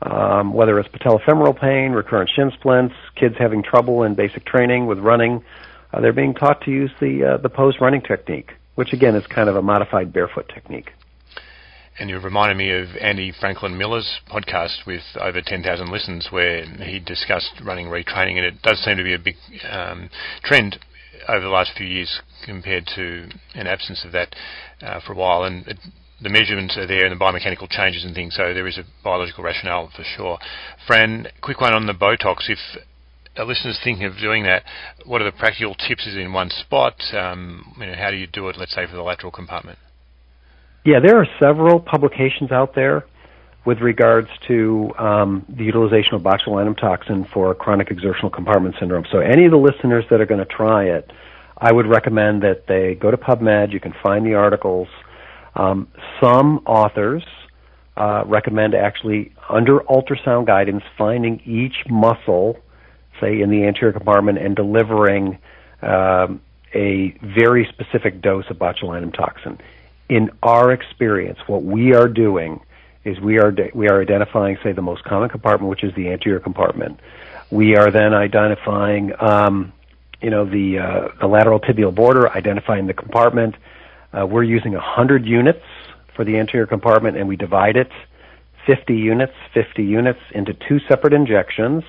Um, 0.03 0.53
whether 0.53 0.79
it's 0.81 0.89
patellofemoral 0.89 1.59
pain, 1.59 1.93
recurrent 1.93 2.29
shin 2.29 2.51
splints, 2.59 2.95
kids 3.15 3.37
having 3.39 3.63
trouble 3.63 4.03
in 4.03 4.15
basic 4.15 4.45
training 4.45 4.87
with 4.87 4.99
running, 4.99 5.45
uh, 5.95 6.01
they're 6.01 6.13
being 6.13 6.35
taught 6.35 6.63
to 6.63 6.71
use 6.73 6.91
the 7.01 7.25
uh, 7.25 7.37
the 7.37 7.49
pose 7.49 7.81
running 7.81 8.03
technique, 8.03 8.53
which 8.75 8.93
again 8.93 9.15
is 9.15 9.27
kind 9.29 9.49
of 9.49 9.55
a 9.55 9.63
modified 9.63 10.13
barefoot 10.13 10.51
technique. 10.53 10.93
And 11.99 12.09
you 12.09 12.19
reminded 12.19 12.57
me 12.57 12.71
of 12.71 12.97
Andy 13.01 13.33
Franklyn-Miller's 13.39 14.21
podcast 14.31 14.87
with 14.87 15.03
over 15.21 15.43
10,000 15.43 15.91
listens, 15.91 16.29
where 16.31 16.65
he 16.65 16.99
discussed 16.99 17.61
running 17.65 17.87
retraining, 17.87 18.37
and 18.37 18.47
it 18.47 18.63
does 18.63 18.83
seem 18.83 18.97
to 18.97 19.05
be 19.05 19.15
a 19.15 19.19
big 19.19 19.37
um, 19.71 20.09
trend 20.43 20.79
over 21.29 21.41
the 21.41 21.51
last 21.51 21.73
few 21.77 21.87
years 21.87 22.21
compared 22.45 22.87
to 22.95 23.29
an 23.55 23.67
absence 23.67 24.05
of 24.05 24.13
that 24.13 24.35
uh, 24.81 25.01
for 25.07 25.13
a 25.13 25.17
while. 25.17 25.45
And 25.45 25.67
it, 25.69 25.79
the 26.21 26.31
measurements 26.31 26.79
are 26.79 26.87
there 26.87 27.05
and 27.05 27.13
the 27.15 27.23
biomechanical 27.23 27.69
changes 27.69 28.05
and 28.05 28.15
things, 28.15 28.37
so 28.37 28.55
there 28.55 28.67
is 28.67 28.79
a 28.79 28.85
biological 29.05 29.45
rationale 29.45 29.91
for 29.95 30.05
sure. 30.17 30.39
Fran, 30.87 31.27
quick 31.43 31.61
one 31.61 31.75
on 31.75 31.87
the 31.87 31.93
Botox. 31.93 32.49
If 32.49 32.59
a 33.37 33.45
listener's 33.45 33.81
thinking 33.83 34.07
of 34.07 34.17
doing 34.19 34.45
that, 34.45 34.63
what 35.05 35.21
are 35.21 35.31
the 35.31 35.37
practical 35.37 35.75
tips? 35.75 36.07
Is 36.07 36.17
in 36.17 36.33
one 36.33 36.51
spot? 36.51 36.95
Um, 37.13 37.75
you 37.79 37.87
know, 37.87 37.95
how 37.95 38.11
do 38.11 38.17
you 38.17 38.27
do 38.27 38.49
it, 38.49 38.57
let's 38.59 38.75
say, 38.75 38.87
for 38.87 38.97
the 38.97 39.03
lateral 39.03 39.33
compartment? 39.33 39.79
Yeah, 40.85 40.99
there 40.99 41.19
are 41.19 41.29
several 41.39 41.79
publications 41.79 42.51
out 42.51 42.75
there 42.75 43.05
with 43.65 43.79
regards 43.81 44.29
to 44.49 44.93
um, 44.99 45.47
the 45.49 45.63
utilization 45.63 46.15
of 46.15 46.23
botulinum 46.23 46.77
toxin 46.77 47.25
for 47.25 47.55
chronic 47.55 47.93
exertional 47.93 48.31
compartment 48.31 48.75
syndrome. 48.81 49.05
So 49.13 49.21
any 49.21 49.45
of 49.45 49.53
the 49.53 49.59
listeners 49.59 50.05
that 50.11 50.21
are 50.21 50.27
going 50.27 50.41
to 50.41 50.45
try 50.45 50.87
it, 50.87 51.09
I 51.57 51.73
would 51.73 51.87
recommend 51.87 52.43
that 52.43 52.67
they 52.67 52.97
go 52.97 53.13
to 53.13 53.17
PubMed. 53.17 53.73
You 53.73 53.79
can 53.79 53.95
find 54.03 54.27
the 54.27 54.35
articles. 54.35 54.89
Um, 55.55 55.87
some 56.21 56.59
authors 56.67 57.23
uh, 57.97 58.25
recommend 58.27 58.75
actually 58.75 59.33
under 59.49 59.79
ultrasound 59.81 60.47
guidance 60.47 60.83
finding 60.99 61.41
each 61.45 61.89
muscle, 61.89 62.59
say 63.21 63.41
in 63.41 63.51
the 63.51 63.63
anterior 63.65 63.93
compartment, 63.93 64.39
and 64.39 64.57
delivering 64.57 65.39
um, 65.83 66.41
a 66.75 67.17
very 67.23 67.69
specific 67.73 68.21
dose 68.21 68.47
of 68.51 68.57
botulinum 68.57 69.15
toxin. 69.15 69.61
In 70.13 70.31
our 70.43 70.71
experience, 70.73 71.39
what 71.47 71.63
we 71.63 71.95
are 71.95 72.07
doing 72.07 72.61
is 73.03 73.19
we 73.19 73.39
are 73.39 73.51
we 73.73 73.89
are 73.89 74.03
identifying, 74.03 74.59
say, 74.63 74.73
the 74.73 74.83
most 74.83 75.05
common 75.05 75.31
compartment, 75.31 75.71
which 75.71 75.83
is 75.83 75.95
the 75.95 76.11
anterior 76.11 76.39
compartment. 76.39 77.01
We 77.51 77.77
are 77.77 77.91
then 77.91 78.13
identifying, 78.13 79.15
um, 79.19 79.73
you 80.21 80.29
know, 80.29 80.45
the 80.45 80.81
uh, 80.81 81.09
the 81.19 81.27
lateral 81.27 81.61
tibial 81.61 81.95
border, 81.95 82.31
identifying 82.31 82.89
the 82.89 82.93
compartment. 82.93 83.55
Uh, 84.13 84.27
we're 84.27 84.43
using 84.43 84.73
100 84.73 85.25
units 85.25 85.65
for 86.15 86.27
the 86.27 86.37
anterior 86.37 86.67
compartment, 86.67 87.17
and 87.17 87.27
we 87.27 87.37
divide 87.37 87.79
it 87.79 87.91
50 88.67 88.95
units, 88.95 89.33
50 89.55 89.83
units 89.83 90.21
into 90.33 90.53
two 90.53 90.79
separate 90.91 91.15
injections. 91.15 91.85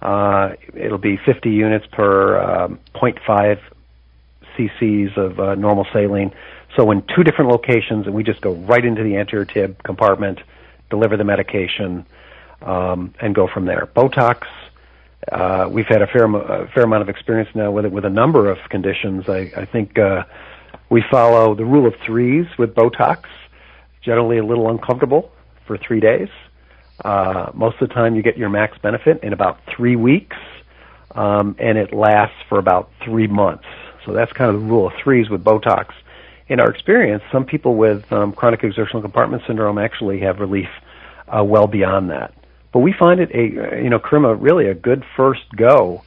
Uh, 0.00 0.50
it'll 0.76 0.96
be 0.96 1.16
50 1.16 1.50
units 1.50 1.86
per 1.90 2.38
um, 2.38 2.78
0.5 2.94 3.58
cc's 4.56 5.16
of 5.16 5.40
uh, 5.40 5.56
normal 5.56 5.88
saline. 5.92 6.32
So 6.78 6.92
in 6.92 7.02
two 7.16 7.24
different 7.24 7.50
locations, 7.50 8.06
and 8.06 8.14
we 8.14 8.22
just 8.22 8.40
go 8.40 8.54
right 8.54 8.84
into 8.84 9.02
the 9.02 9.16
anterior 9.16 9.44
tib 9.44 9.82
compartment, 9.82 10.38
deliver 10.90 11.16
the 11.16 11.24
medication, 11.24 12.06
um, 12.62 13.12
and 13.20 13.34
go 13.34 13.48
from 13.52 13.64
there. 13.64 13.88
Botox. 13.96 14.44
Uh, 15.32 15.68
we've 15.68 15.88
had 15.88 16.02
a 16.02 16.06
fair, 16.06 16.24
a 16.24 16.68
fair 16.68 16.84
amount 16.84 17.02
of 17.02 17.08
experience 17.08 17.50
now 17.52 17.72
with 17.72 17.84
it 17.84 17.90
with 17.90 18.04
a 18.04 18.10
number 18.10 18.48
of 18.48 18.58
conditions. 18.70 19.28
I, 19.28 19.50
I 19.56 19.64
think 19.64 19.98
uh, 19.98 20.22
we 20.88 21.02
follow 21.10 21.56
the 21.56 21.64
rule 21.64 21.84
of 21.84 21.94
threes 22.06 22.46
with 22.60 22.76
Botox. 22.76 23.24
Generally, 24.02 24.38
a 24.38 24.44
little 24.44 24.70
uncomfortable 24.70 25.32
for 25.66 25.76
three 25.78 25.98
days. 25.98 26.28
Uh, 27.04 27.50
most 27.54 27.82
of 27.82 27.88
the 27.88 27.94
time, 27.94 28.14
you 28.14 28.22
get 28.22 28.38
your 28.38 28.50
max 28.50 28.78
benefit 28.78 29.24
in 29.24 29.32
about 29.32 29.58
three 29.76 29.96
weeks, 29.96 30.36
um, 31.16 31.56
and 31.58 31.76
it 31.76 31.92
lasts 31.92 32.36
for 32.48 32.60
about 32.60 32.92
three 33.04 33.26
months. 33.26 33.64
So 34.06 34.12
that's 34.12 34.32
kind 34.32 34.54
of 34.54 34.60
the 34.60 34.66
rule 34.66 34.86
of 34.86 34.92
threes 35.02 35.28
with 35.28 35.42
Botox 35.42 35.90
in 36.48 36.60
our 36.60 36.70
experience, 36.70 37.22
some 37.30 37.44
people 37.44 37.76
with 37.76 38.10
um, 38.12 38.32
chronic 38.32 38.64
exertional 38.64 39.02
compartment 39.02 39.42
syndrome 39.46 39.78
actually 39.78 40.20
have 40.20 40.38
relief 40.38 40.68
uh, 41.28 41.44
well 41.44 41.66
beyond 41.66 42.10
that. 42.10 42.34
But 42.72 42.80
we 42.80 42.94
find 42.98 43.20
it 43.20 43.30
a 43.34 43.82
you 43.82 43.90
know 43.90 44.00
really 44.34 44.68
a 44.68 44.74
good 44.74 45.04
first 45.16 45.42
go 45.56 46.02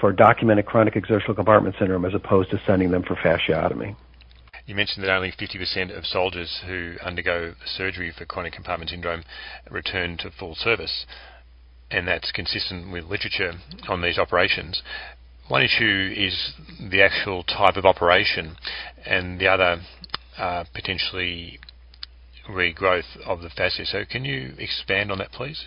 for 0.00 0.12
documented 0.12 0.66
chronic 0.66 0.96
exertional 0.96 1.34
compartment 1.34 1.76
syndrome 1.78 2.04
as 2.04 2.14
opposed 2.14 2.50
to 2.50 2.60
sending 2.66 2.90
them 2.90 3.02
for 3.02 3.14
fasciotomy. 3.16 3.96
You 4.66 4.74
mentioned 4.74 5.04
that 5.04 5.14
only 5.14 5.30
50% 5.30 5.96
of 5.96 6.06
soldiers 6.06 6.62
who 6.66 6.94
undergo 7.04 7.54
surgery 7.66 8.12
for 8.16 8.24
chronic 8.24 8.54
compartment 8.54 8.90
syndrome 8.90 9.22
return 9.70 10.16
to 10.18 10.30
full 10.30 10.54
service, 10.54 11.04
and 11.90 12.08
that's 12.08 12.32
consistent 12.32 12.90
with 12.90 13.04
literature 13.04 13.52
on 13.88 14.00
these 14.00 14.18
operations. 14.18 14.82
One 15.48 15.62
issue 15.62 16.14
is 16.16 16.54
the 16.90 17.02
actual 17.02 17.42
type 17.42 17.76
of 17.76 17.84
operation, 17.84 18.56
and 19.04 19.38
the 19.38 19.48
other 19.48 19.82
uh, 20.38 20.64
potentially 20.74 21.58
regrowth 22.48 23.18
of 23.26 23.42
the 23.42 23.50
fascia. 23.50 23.84
So, 23.84 24.04
can 24.10 24.24
you 24.24 24.54
expand 24.58 25.12
on 25.12 25.18
that, 25.18 25.32
please? 25.32 25.66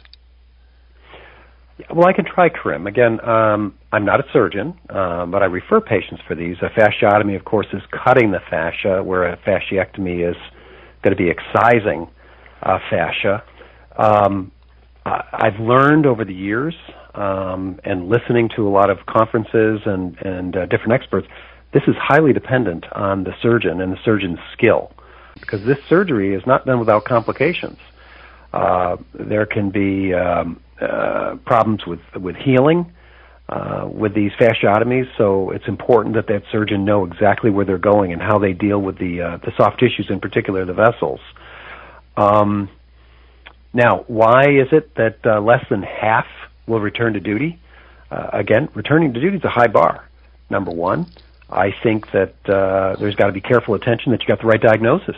Well, 1.93 2.07
I 2.07 2.13
can 2.13 2.25
try, 2.25 2.49
Karim. 2.49 2.87
Again, 2.87 3.19
um, 3.23 3.75
I'm 3.91 4.03
not 4.03 4.19
a 4.19 4.23
surgeon, 4.33 4.73
uh, 4.89 5.27
but 5.27 5.43
I 5.43 5.45
refer 5.45 5.79
patients 5.79 6.23
for 6.27 6.33
these. 6.33 6.57
A 6.63 6.69
fasciotomy, 6.69 7.35
of 7.35 7.45
course, 7.45 7.67
is 7.71 7.83
cutting 8.03 8.31
the 8.31 8.39
fascia, 8.49 9.03
where 9.03 9.25
a 9.25 9.37
fasciectomy 9.37 10.27
is 10.27 10.35
going 11.03 11.15
to 11.15 11.23
be 11.23 11.29
excising 11.29 12.09
uh, 12.63 12.79
fascia. 12.89 13.43
Um, 13.95 14.51
I've 15.05 15.59
learned 15.59 16.07
over 16.07 16.25
the 16.25 16.33
years 16.33 16.73
um, 17.17 17.79
and 17.83 18.09
listening 18.09 18.49
to 18.55 18.67
a 18.67 18.71
lot 18.71 18.89
of 18.89 19.05
conferences 19.05 19.81
and, 19.85 20.17
and 20.19 20.55
uh, 20.55 20.65
different 20.67 20.93
experts, 20.93 21.27
this 21.73 21.83
is 21.87 21.95
highly 21.99 22.31
dependent 22.31 22.85
on 22.93 23.23
the 23.23 23.33
surgeon 23.41 23.81
and 23.81 23.91
the 23.91 23.99
surgeon's 24.05 24.39
skill 24.53 24.91
because 25.39 25.63
this 25.65 25.77
surgery 25.89 26.33
is 26.33 26.45
not 26.45 26.65
done 26.65 26.79
without 26.79 27.05
complications. 27.05 27.77
Uh, 28.53 28.97
there 29.13 29.45
can 29.45 29.69
be 29.69 30.13
um, 30.13 30.59
uh, 30.79 31.35
problems 31.45 31.85
with 31.85 31.99
with 32.15 32.35
healing 32.35 32.91
uh, 33.49 33.87
with 33.91 34.13
these 34.13 34.31
fasciotomies, 34.39 35.07
so 35.17 35.51
it's 35.51 35.67
important 35.67 36.15
that 36.15 36.27
that 36.27 36.43
surgeon 36.51 36.85
know 36.85 37.05
exactly 37.05 37.49
where 37.49 37.65
they're 37.65 37.77
going 37.77 38.13
and 38.13 38.21
how 38.21 38.37
they 38.39 38.53
deal 38.53 38.81
with 38.81 38.97
the 38.99 39.21
uh, 39.21 39.37
the 39.37 39.51
soft 39.57 39.79
tissues, 39.79 40.07
in 40.09 40.19
particular 40.19 40.65
the 40.65 40.73
vessels. 40.73 41.19
Um, 42.15 42.69
now, 43.73 44.05
why 44.07 44.43
is 44.43 44.69
it 44.71 44.95
that 44.95 45.19
uh, 45.25 45.41
less 45.41 45.63
than 45.69 45.83
half 45.83 46.25
will 46.67 46.79
return 46.79 47.13
to 47.13 47.19
duty? 47.19 47.59
Uh, 48.11 48.29
again, 48.33 48.69
returning 48.73 49.13
to 49.13 49.19
duty 49.19 49.37
is 49.37 49.43
a 49.43 49.49
high 49.49 49.67
bar. 49.67 50.07
Number 50.49 50.71
one, 50.71 51.07
I 51.49 51.73
think 51.83 52.11
that 52.11 52.35
uh, 52.47 52.95
there's 52.99 53.15
got 53.15 53.27
to 53.27 53.33
be 53.33 53.41
careful 53.41 53.73
attention 53.73 54.11
that 54.11 54.21
you 54.21 54.27
got 54.27 54.39
the 54.39 54.47
right 54.47 54.61
diagnosis. 54.61 55.17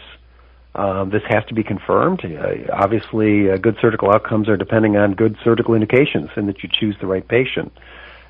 Um, 0.76 1.10
this 1.10 1.24
has 1.28 1.44
to 1.46 1.54
be 1.54 1.64
confirmed. 1.64 2.24
Uh, 2.24 2.72
obviously, 2.72 3.50
uh, 3.50 3.58
good 3.58 3.78
surgical 3.82 4.12
outcomes 4.12 4.48
are 4.48 4.58
depending 4.58 4.98
on 4.98 5.14
good 5.14 5.36
surgical 5.44 5.74
indications 5.74 6.30
and 6.36 6.48
that 6.48 6.62
you 6.64 6.70
choose 6.72 6.96
the 7.02 7.08
right 7.08 7.28
patient. 7.28 7.72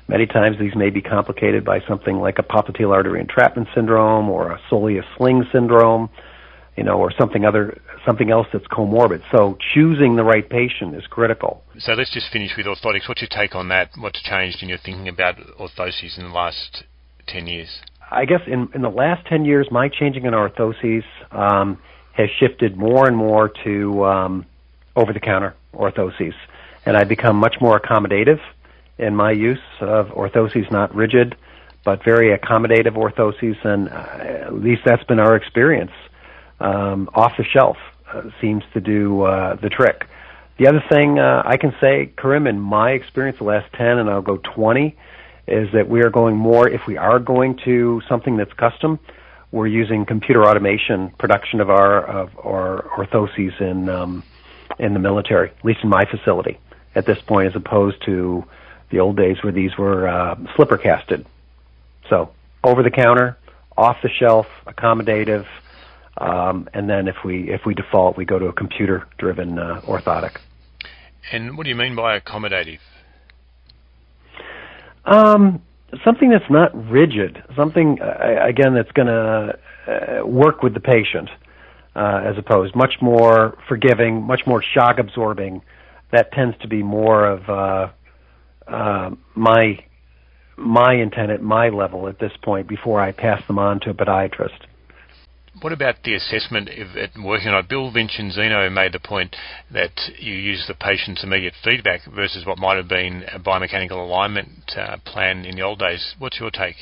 Many 0.08 0.26
times 0.26 0.58
these 0.58 0.74
may 0.74 0.90
be 0.90 1.02
complicated 1.02 1.64
by 1.64 1.80
something 1.86 2.18
like 2.18 2.38
a 2.38 2.42
popliteal 2.42 2.92
artery 2.92 3.20
entrapment 3.20 3.68
syndrome 3.74 4.28
or 4.28 4.50
a 4.50 4.60
soleus 4.70 5.04
sling 5.16 5.46
syndrome 5.52 6.10
you 6.80 6.86
know, 6.86 6.98
or 6.98 7.12
something 7.20 7.44
other 7.44 7.78
something 8.06 8.30
else 8.30 8.46
that's 8.54 8.66
comorbid. 8.68 9.20
So 9.36 9.58
choosing 9.74 10.16
the 10.16 10.24
right 10.24 10.48
patient 10.48 10.94
is 10.94 11.06
critical. 11.06 11.62
So 11.78 11.92
let's 11.92 12.10
just 12.10 12.32
finish 12.32 12.52
with 12.56 12.64
orthotics. 12.64 13.06
What's 13.06 13.20
your 13.20 13.28
take 13.30 13.54
on 13.54 13.68
that? 13.68 13.90
What's 13.98 14.22
changed 14.22 14.62
in 14.62 14.70
your 14.70 14.78
thinking 14.78 15.06
about 15.06 15.36
orthoses 15.58 16.16
in 16.16 16.24
the 16.28 16.34
last 16.34 16.84
ten 17.26 17.46
years? 17.46 17.68
I 18.10 18.24
guess 18.24 18.40
in 18.46 18.70
in 18.74 18.80
the 18.80 18.88
last 18.88 19.26
ten 19.26 19.44
years, 19.44 19.68
my 19.70 19.90
changing 19.90 20.24
in 20.24 20.32
orthoses 20.32 21.04
um, 21.32 21.78
has 22.12 22.30
shifted 22.40 22.78
more 22.78 23.06
and 23.06 23.14
more 23.14 23.52
to 23.64 24.06
um, 24.06 24.46
over-the-counter 24.96 25.54
orthoses, 25.74 26.32
and 26.86 26.96
I've 26.96 27.10
become 27.10 27.36
much 27.36 27.56
more 27.60 27.78
accommodative 27.78 28.40
in 28.96 29.14
my 29.14 29.32
use 29.32 29.66
of 29.82 30.06
orthoses, 30.06 30.72
not 30.72 30.94
rigid, 30.94 31.36
but 31.84 32.02
very 32.02 32.34
accommodative 32.34 32.96
orthoses, 32.96 33.62
and 33.66 33.90
uh, 33.90 34.46
at 34.46 34.54
least 34.54 34.80
that's 34.86 35.04
been 35.04 35.20
our 35.20 35.36
experience 35.36 35.92
um, 36.60 37.08
off 37.14 37.36
the 37.36 37.44
shelf 37.44 37.76
uh, 38.12 38.22
seems 38.40 38.62
to 38.74 38.80
do 38.80 39.22
uh, 39.22 39.56
the 39.56 39.68
trick. 39.68 40.06
The 40.58 40.66
other 40.66 40.82
thing 40.90 41.18
uh, 41.18 41.42
I 41.44 41.56
can 41.56 41.74
say, 41.80 42.12
Karim, 42.16 42.46
in 42.46 42.60
my 42.60 42.90
experience, 42.92 43.38
the 43.38 43.44
last 43.44 43.72
10 43.74 43.98
and 43.98 44.10
I'll 44.10 44.20
go 44.20 44.36
20, 44.36 44.96
is 45.46 45.72
that 45.72 45.88
we 45.88 46.02
are 46.02 46.10
going 46.10 46.36
more, 46.36 46.68
if 46.68 46.86
we 46.86 46.96
are 46.96 47.18
going 47.18 47.58
to 47.64 48.02
something 48.08 48.36
that's 48.36 48.52
custom, 48.52 48.98
we're 49.52 49.66
using 49.66 50.06
computer 50.06 50.44
automation 50.44 51.10
production 51.18 51.60
of 51.60 51.70
our 51.70 52.06
of 52.06 52.38
our 52.38 52.82
orthoses 52.96 53.60
in 53.60 53.88
um, 53.88 54.22
in 54.78 54.94
the 54.94 55.00
military, 55.00 55.50
at 55.50 55.64
least 55.64 55.80
in 55.82 55.88
my 55.88 56.04
facility 56.04 56.58
at 56.94 57.06
this 57.06 57.20
point, 57.20 57.48
as 57.48 57.56
opposed 57.56 58.04
to 58.04 58.44
the 58.90 59.00
old 59.00 59.16
days 59.16 59.42
where 59.42 59.52
these 59.52 59.76
were 59.76 60.08
uh, 60.08 60.36
slipper 60.56 60.76
casted. 60.76 61.26
So 62.08 62.30
over 62.64 62.82
the 62.82 62.90
counter, 62.90 63.36
off 63.76 63.96
the 64.02 64.08
shelf, 64.08 64.46
accommodative, 64.66 65.46
um, 66.20 66.68
and 66.74 66.88
then 66.88 67.08
if 67.08 67.16
we 67.24 67.50
if 67.50 67.62
we 67.64 67.74
default, 67.74 68.16
we 68.16 68.24
go 68.24 68.38
to 68.38 68.46
a 68.46 68.52
computer 68.52 69.06
driven 69.18 69.58
uh, 69.58 69.80
orthotic. 69.86 70.36
And 71.32 71.56
what 71.56 71.64
do 71.64 71.70
you 71.70 71.76
mean 71.76 71.96
by 71.96 72.18
accommodative? 72.18 72.78
Um, 75.04 75.62
something 76.04 76.30
that's 76.30 76.50
not 76.50 76.74
rigid, 76.90 77.42
something 77.56 77.98
uh, 78.02 78.46
again 78.46 78.74
that's 78.74 78.92
going 78.92 79.08
to 79.08 79.58
uh, 79.88 80.26
work 80.26 80.62
with 80.62 80.74
the 80.74 80.80
patient, 80.80 81.30
uh, 81.96 82.22
as 82.24 82.36
opposed 82.36 82.76
much 82.76 82.94
more 83.00 83.56
forgiving, 83.66 84.22
much 84.22 84.42
more 84.46 84.62
shock 84.62 84.98
absorbing. 84.98 85.62
That 86.12 86.32
tends 86.32 86.56
to 86.58 86.68
be 86.68 86.82
more 86.82 87.26
of 87.26 87.48
uh, 87.48 87.88
uh, 88.70 89.10
my 89.34 89.84
my 90.58 90.94
intent 90.94 91.30
at 91.30 91.40
my 91.40 91.70
level 91.70 92.08
at 92.08 92.18
this 92.18 92.32
point 92.42 92.68
before 92.68 93.00
I 93.00 93.12
pass 93.12 93.42
them 93.46 93.58
on 93.58 93.80
to 93.80 93.90
a 93.90 93.94
podiatrist. 93.94 94.66
What 95.60 95.72
about 95.72 95.96
the 96.04 96.14
assessment 96.14 96.68
of 96.68 96.96
it 96.96 97.10
working 97.22 97.48
on? 97.48 97.66
Bill 97.68 97.90
Vicenzino 97.90 98.70
made 98.72 98.92
the 98.92 99.00
point 99.00 99.34
that 99.72 99.90
you 100.18 100.32
use 100.32 100.64
the 100.68 100.74
patient's 100.74 101.24
immediate 101.24 101.54
feedback 101.62 102.02
versus 102.14 102.46
what 102.46 102.56
might 102.58 102.76
have 102.76 102.88
been 102.88 103.24
a 103.32 103.40
biomechanical 103.40 103.92
alignment 103.92 104.72
uh, 104.76 104.96
plan 105.04 105.44
in 105.44 105.56
the 105.56 105.62
old 105.62 105.80
days. 105.80 106.14
What's 106.18 106.38
your 106.38 106.50
take? 106.50 106.76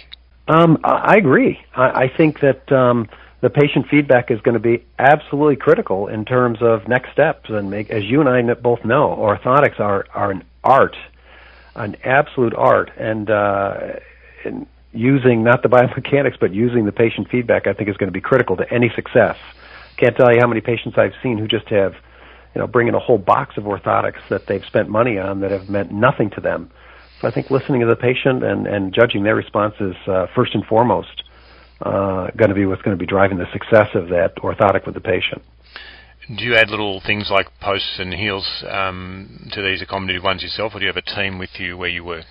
Um, 0.48 0.78
I 0.84 1.16
agree. 1.16 1.58
I, 1.74 2.04
I 2.04 2.10
think 2.14 2.40
that 2.40 2.70
um, 2.70 3.08
the 3.40 3.50
patient 3.50 3.86
feedback 3.90 4.30
is 4.30 4.40
going 4.42 4.54
to 4.54 4.60
be 4.60 4.84
absolutely 4.98 5.56
critical 5.56 6.06
in 6.08 6.24
terms 6.24 6.58
of 6.60 6.86
next 6.88 7.12
steps. 7.12 7.48
And 7.48 7.70
make, 7.70 7.90
as 7.90 8.04
you 8.04 8.20
and 8.20 8.28
I 8.28 8.54
both 8.54 8.84
know, 8.84 9.16
orthotics 9.18 9.80
are, 9.80 10.06
are 10.14 10.30
an 10.30 10.44
art, 10.62 10.96
an 11.74 11.96
absolute 12.04 12.54
art. 12.54 12.90
And, 12.98 13.30
uh, 13.30 13.94
and 14.44 14.66
using 14.92 15.44
not 15.44 15.62
the 15.62 15.68
biomechanics, 15.76 16.38
but 16.40 16.52
using 16.52 16.86
the 16.86 16.92
patient 16.92 17.28
feedback, 17.30 17.66
I 17.66 17.72
think 17.72 17.88
is 17.88 17.96
going 17.96 18.08
to 18.08 18.12
be 18.12 18.20
critical 18.20 18.56
to 18.56 18.72
any 18.72 18.90
success. 18.94 19.36
Can't 19.96 20.16
tell 20.16 20.32
you 20.32 20.40
how 20.40 20.46
many 20.46 20.60
patients 20.60 20.96
I've 20.96 21.14
seen 21.22 21.38
who 21.38 21.48
just 21.48 21.68
have, 21.68 21.94
you 22.54 22.60
know, 22.60 22.66
bring 22.66 22.88
in 22.88 22.94
a 22.94 23.00
whole 23.00 23.18
box 23.18 23.56
of 23.56 23.64
orthotics 23.64 24.20
that 24.30 24.46
they've 24.46 24.64
spent 24.64 24.88
money 24.88 25.18
on 25.18 25.40
that 25.40 25.50
have 25.50 25.68
meant 25.68 25.92
nothing 25.92 26.30
to 26.30 26.40
them. 26.40 26.70
So 27.20 27.26
I 27.26 27.32
think 27.32 27.50
listening 27.50 27.80
to 27.80 27.86
the 27.86 27.96
patient 27.96 28.44
and, 28.44 28.66
and 28.68 28.94
judging 28.94 29.24
their 29.24 29.34
response 29.34 29.74
is 29.80 29.96
uh, 30.06 30.26
first 30.36 30.54
and 30.54 30.64
foremost 30.66 31.24
uh, 31.82 32.28
going 32.36 32.48
to 32.48 32.54
be 32.54 32.64
what's 32.64 32.82
going 32.82 32.96
to 32.96 33.00
be 33.00 33.06
driving 33.06 33.38
the 33.38 33.50
success 33.52 33.88
of 33.94 34.08
that 34.08 34.36
orthotic 34.36 34.86
with 34.86 34.94
the 34.94 35.00
patient. 35.00 35.42
Do 36.36 36.44
you 36.44 36.54
add 36.54 36.68
little 36.68 37.00
things 37.06 37.30
like 37.30 37.46
posts 37.60 37.96
and 37.98 38.12
heels 38.12 38.46
um, 38.68 39.48
to 39.52 39.62
these 39.62 39.82
accommodative 39.82 40.22
ones 40.22 40.42
yourself, 40.42 40.74
or 40.74 40.78
do 40.78 40.84
you 40.84 40.92
have 40.92 41.02
a 41.02 41.14
team 41.14 41.38
with 41.38 41.58
you 41.58 41.76
where 41.76 41.88
you 41.88 42.04
work? 42.04 42.26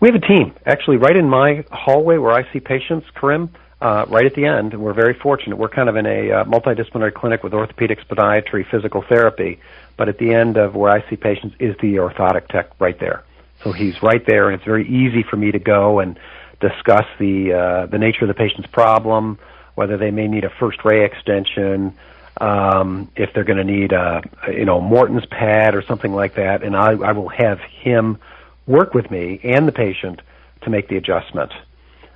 We 0.00 0.08
have 0.08 0.14
a 0.14 0.26
team, 0.26 0.54
actually, 0.64 0.96
right 0.96 1.16
in 1.16 1.28
my 1.28 1.64
hallway 1.72 2.18
where 2.18 2.32
I 2.32 2.50
see 2.52 2.60
patients, 2.60 3.08
Karim, 3.18 3.50
uh, 3.80 4.06
right 4.08 4.26
at 4.26 4.34
the 4.34 4.44
end. 4.44 4.72
and 4.72 4.82
We're 4.82 4.92
very 4.92 5.14
fortunate. 5.14 5.56
We're 5.56 5.68
kind 5.68 5.88
of 5.88 5.96
in 5.96 6.06
a 6.06 6.30
uh, 6.30 6.44
multidisciplinary 6.44 7.14
clinic 7.14 7.42
with 7.42 7.52
orthopedics, 7.52 8.06
podiatry, 8.06 8.68
physical 8.70 9.02
therapy, 9.02 9.58
but 9.96 10.08
at 10.08 10.18
the 10.18 10.32
end 10.32 10.56
of 10.56 10.76
where 10.76 10.92
I 10.92 11.08
see 11.10 11.16
patients 11.16 11.56
is 11.58 11.76
the 11.80 11.96
orthotic 11.96 12.46
tech 12.46 12.70
right 12.78 12.98
there. 13.00 13.24
So 13.64 13.72
he's 13.72 14.00
right 14.00 14.24
there, 14.24 14.48
and 14.48 14.54
it's 14.54 14.64
very 14.64 14.88
easy 14.88 15.24
for 15.24 15.36
me 15.36 15.50
to 15.50 15.58
go 15.58 15.98
and 15.98 16.18
discuss 16.60 17.06
the 17.18 17.52
uh, 17.52 17.86
the 17.86 17.98
nature 17.98 18.24
of 18.24 18.28
the 18.28 18.34
patient's 18.34 18.70
problem, 18.70 19.36
whether 19.74 19.96
they 19.96 20.12
may 20.12 20.28
need 20.28 20.44
a 20.44 20.50
first 20.50 20.84
ray 20.84 21.04
extension, 21.04 21.92
um, 22.40 23.10
if 23.16 23.32
they're 23.32 23.42
going 23.42 23.58
to 23.58 23.64
need 23.64 23.90
a 23.90 24.22
you 24.46 24.64
know 24.64 24.80
Morton's 24.80 25.26
pad 25.26 25.74
or 25.74 25.82
something 25.82 26.14
like 26.14 26.36
that, 26.36 26.62
and 26.62 26.76
I, 26.76 26.92
I 26.92 27.10
will 27.10 27.30
have 27.30 27.58
him 27.58 28.18
work 28.68 28.94
with 28.94 29.10
me 29.10 29.40
and 29.42 29.66
the 29.66 29.72
patient 29.72 30.20
to 30.62 30.70
make 30.70 30.88
the 30.88 30.96
adjustment. 30.96 31.52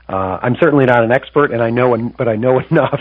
Uh, 0.08 0.38
I'm 0.42 0.56
certainly 0.60 0.84
not 0.84 1.02
an 1.02 1.10
expert, 1.10 1.52
and 1.52 1.62
I 1.62 1.70
know, 1.70 1.96
but 2.16 2.28
I 2.28 2.36
know 2.36 2.58
enough 2.70 3.00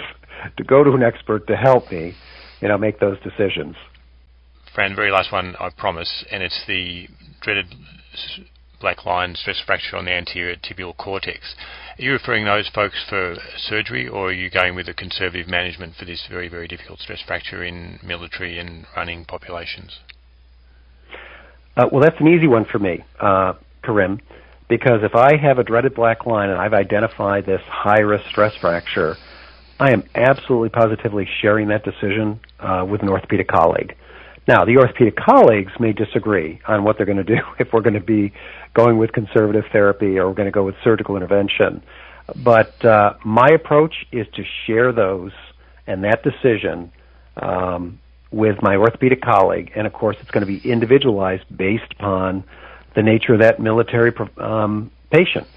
to 0.58 0.64
go 0.64 0.84
to 0.84 0.92
an 0.94 1.04
expert 1.04 1.48
to 1.48 1.56
help 1.56 1.92
me, 1.92 2.16
you 2.62 2.68
know, 2.68 2.78
make 2.78 3.00
those 3.00 3.18
decisions. 3.20 3.76
Fran, 4.74 4.96
very 4.96 5.12
last 5.12 5.32
one, 5.32 5.56
I 5.60 5.70
promise, 5.70 6.24
and 6.32 6.42
it's 6.42 6.66
the 6.66 7.08
dreaded 7.42 7.66
black 8.80 9.06
line 9.06 9.36
stress 9.36 9.62
fracture 9.66 9.98
on 9.98 10.06
the 10.06 10.12
anterior 10.12 10.56
tibial 10.56 10.96
cortex. 10.96 11.56
Are 12.00 12.02
you 12.02 12.14
referring 12.14 12.46
those 12.46 12.70
folks 12.74 13.04
for 13.08 13.36
surgery, 13.58 14.08
or 14.08 14.30
are 14.30 14.34
you 14.34 14.50
going 14.50 14.76
with 14.76 14.88
a 14.88 14.94
conservative 14.94 15.48
management 15.48 15.96
for 15.96 16.06
this 16.06 16.26
very, 16.30 16.48
very 16.48 16.68
difficult 16.68 17.00
stress 17.00 17.22
fracture 17.22 17.64
in 17.64 18.00
military 18.02 18.58
and 18.58 18.86
running 18.96 19.26
populations? 19.26 20.00
Uh, 21.76 21.88
well, 21.92 22.02
that's 22.02 22.20
an 22.20 22.28
easy 22.28 22.48
one 22.48 22.66
for 22.66 22.80
me, 22.80 23.04
uh, 23.20 23.54
Karim, 23.84 24.20
because 24.68 25.04
if 25.04 25.16
I 25.16 25.38
have 25.38 25.58
a 25.58 25.64
dreaded 25.64 25.96
black 25.96 26.26
line 26.26 26.50
and 26.50 26.60
I've 26.60 26.74
identified 26.74 27.46
this 27.46 27.62
high 27.62 28.02
risk 28.02 28.26
stress 28.30 28.56
fracture, 28.58 29.18
I 29.80 29.92
am 29.92 30.04
absolutely 30.14 30.70
positively 30.70 31.28
sharing 31.42 31.70
that 31.70 31.84
decision 31.84 32.40
uh, 32.60 32.86
with 32.88 33.02
an 33.02 33.10
orthopedic 33.10 33.48
colleague. 33.48 33.96
Now, 34.48 34.66
the 34.66 34.78
orthopedic 34.78 35.16
colleagues 35.16 35.72
may 35.80 35.94
disagree 35.94 36.60
on 36.68 36.84
what 36.84 36.98
they're 36.98 37.06
going 37.06 37.18
to 37.18 37.24
do 37.24 37.42
if 37.60 37.72
we're 37.72 37.82
going 37.82 37.94
to 37.94 38.00
be 38.00 38.34
going 38.74 38.98
with 38.98 39.12
conservative 39.14 39.64
therapy 39.72 40.18
or 40.18 40.28
we're 40.28 40.36
going 40.36 40.48
to 40.48 40.52
go 40.52 40.64
with 40.64 40.76
surgical 40.84 41.16
intervention. 41.16 41.82
But 42.36 42.84
uh, 42.84 43.14
my 43.26 43.48
approach 43.56 43.94
is 44.12 44.28
to 44.36 44.44
share 44.66 44.92
those 44.92 45.32
and 45.88 46.04
that 46.04 46.22
decision 46.24 46.92
um, 47.38 48.01
with 48.32 48.62
my 48.62 48.76
orthopedic 48.78 49.22
colleague, 49.22 49.72
and 49.76 49.86
of 49.86 49.94
course, 49.94 50.16
it's 50.22 50.32
going 50.32 50.46
to 50.46 50.48
be 50.48 50.70
individualized 50.70 51.46
based 51.56 51.92
upon 51.92 52.44
the 52.96 53.04
nature 53.04 53.34
of 53.34 53.40
that 53.40 53.60
military 53.60 54.14
um, 54.38 54.92
patient. 55.10 55.48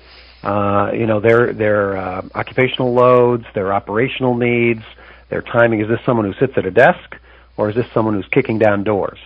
Uh, 0.42 0.90
you 0.92 1.06
know, 1.06 1.20
their 1.20 1.52
their 1.52 1.96
uh, 1.96 2.22
occupational 2.34 2.92
loads, 2.92 3.44
their 3.54 3.72
operational 3.72 4.34
needs, 4.34 4.82
their 5.30 5.40
timing. 5.40 5.80
Is 5.80 5.88
this 5.88 6.00
someone 6.04 6.26
who 6.26 6.34
sits 6.38 6.52
at 6.56 6.66
a 6.66 6.70
desk, 6.70 7.16
or 7.56 7.70
is 7.70 7.76
this 7.76 7.86
someone 7.94 8.14
who's 8.14 8.28
kicking 8.30 8.58
down 8.58 8.84
doors? 8.84 9.18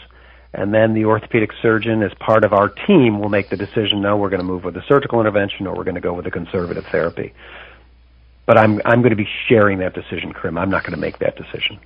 And 0.54 0.72
then 0.72 0.94
the 0.94 1.04
orthopedic 1.04 1.50
surgeon, 1.60 2.02
as 2.02 2.12
part 2.14 2.44
of 2.44 2.52
our 2.52 2.68
team, 2.68 3.18
will 3.18 3.28
make 3.28 3.50
the 3.50 3.56
decision. 3.56 4.00
No, 4.00 4.16
we're 4.16 4.30
going 4.30 4.40
to 4.40 4.46
move 4.46 4.64
with 4.64 4.76
a 4.76 4.84
surgical 4.88 5.20
intervention, 5.20 5.66
or 5.66 5.76
we're 5.76 5.84
going 5.84 5.96
to 5.96 6.00
go 6.00 6.14
with 6.14 6.26
a 6.26 6.30
conservative 6.30 6.86
therapy. 6.86 7.34
But 8.46 8.56
I'm 8.56 8.80
I'm 8.84 9.00
going 9.00 9.10
to 9.10 9.16
be 9.16 9.28
sharing 9.48 9.78
that 9.78 9.94
decision, 9.94 10.32
Karim. 10.32 10.56
I'm 10.56 10.70
not 10.70 10.84
going 10.84 10.94
to 10.94 11.00
make 11.00 11.18
that 11.18 11.36
decision. 11.36 11.80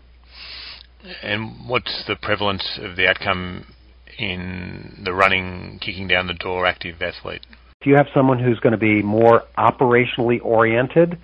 And 1.23 1.69
what's 1.69 2.05
the 2.07 2.17
prevalence 2.17 2.79
of 2.81 2.97
the 2.97 3.09
outcome 3.09 3.67
in 4.19 5.03
the 5.05 5.13
running, 5.13 5.79
kicking 5.81 6.09
down 6.09 6.27
the 6.27 6.35
door 6.35 6.67
active 6.67 7.03
athlete? 7.03 7.43
If 7.81 7.87
you 7.87 7.97
have 7.97 8.07
someone 8.15 8.39
who's 8.39 8.61
going 8.61 8.73
to 8.73 8.79
be 8.79 9.03
more 9.03 9.43
operationally 9.59 10.41
oriented, 10.43 11.19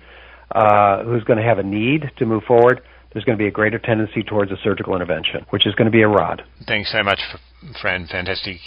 uh, 0.51 1.03
who's 1.03 1.23
going 1.23 1.37
to 1.37 1.45
have 1.45 1.59
a 1.59 1.63
need 1.63 2.11
to 2.17 2.25
move 2.25 2.43
forward, 2.43 2.81
there's 3.13 3.23
going 3.23 3.37
to 3.37 3.41
be 3.41 3.47
a 3.47 3.51
greater 3.51 3.79
tendency 3.79 4.23
towards 4.23 4.51
a 4.51 4.57
surgical 4.63 4.93
intervention, 4.93 5.45
which 5.49 5.65
is 5.65 5.73
going 5.75 5.85
to 5.85 5.91
be 5.91 6.01
a 6.01 6.07
rod. 6.07 6.43
Thanks 6.67 6.91
so 6.91 7.01
much, 7.01 7.19
Fran. 7.81 8.07
Fantastic 8.07 8.57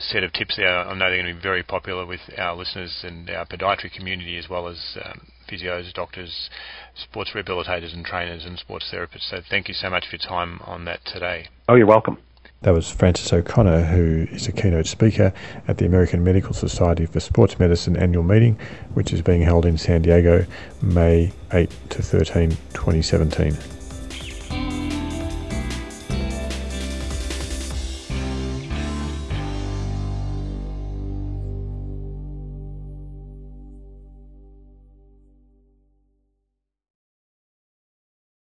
set 0.00 0.22
of 0.22 0.32
tips 0.32 0.56
there. 0.56 0.80
I 0.80 0.92
know 0.94 1.08
they're 1.08 1.22
going 1.22 1.34
to 1.34 1.40
be 1.40 1.42
very 1.42 1.62
popular 1.62 2.04
with 2.04 2.20
our 2.36 2.54
listeners 2.54 3.04
and 3.04 3.30
our 3.30 3.46
podiatry 3.46 3.92
community 3.92 4.36
as 4.36 4.48
well 4.48 4.68
as 4.68 4.98
um, 5.04 5.20
physios, 5.48 5.92
doctors, 5.92 6.50
sports 6.94 7.30
rehabilitators 7.34 7.94
and 7.94 8.04
trainers 8.04 8.44
and 8.44 8.58
sports 8.58 8.90
therapists. 8.92 9.30
So 9.30 9.40
thank 9.48 9.68
you 9.68 9.74
so 9.74 9.90
much 9.90 10.06
for 10.06 10.16
your 10.16 10.28
time 10.28 10.60
on 10.64 10.84
that 10.84 11.00
today. 11.04 11.48
Oh, 11.68 11.74
you're 11.74 11.86
welcome. 11.86 12.18
That 12.62 12.72
was 12.74 12.90
Francis 12.90 13.32
O'Connor, 13.32 13.84
who 13.84 14.26
is 14.32 14.48
a 14.48 14.52
keynote 14.52 14.86
speaker 14.86 15.32
at 15.68 15.78
the 15.78 15.86
American 15.86 16.24
Medical 16.24 16.52
Society 16.52 17.06
for 17.06 17.20
Sports 17.20 17.58
Medicine 17.60 17.96
annual 17.96 18.24
meeting, 18.24 18.58
which 18.94 19.12
is 19.12 19.22
being 19.22 19.42
held 19.42 19.64
in 19.64 19.78
San 19.78 20.02
Diego 20.02 20.44
May 20.82 21.32
8 21.52 21.70
to 21.90 22.02
13, 22.02 22.50
2017. 22.50 23.77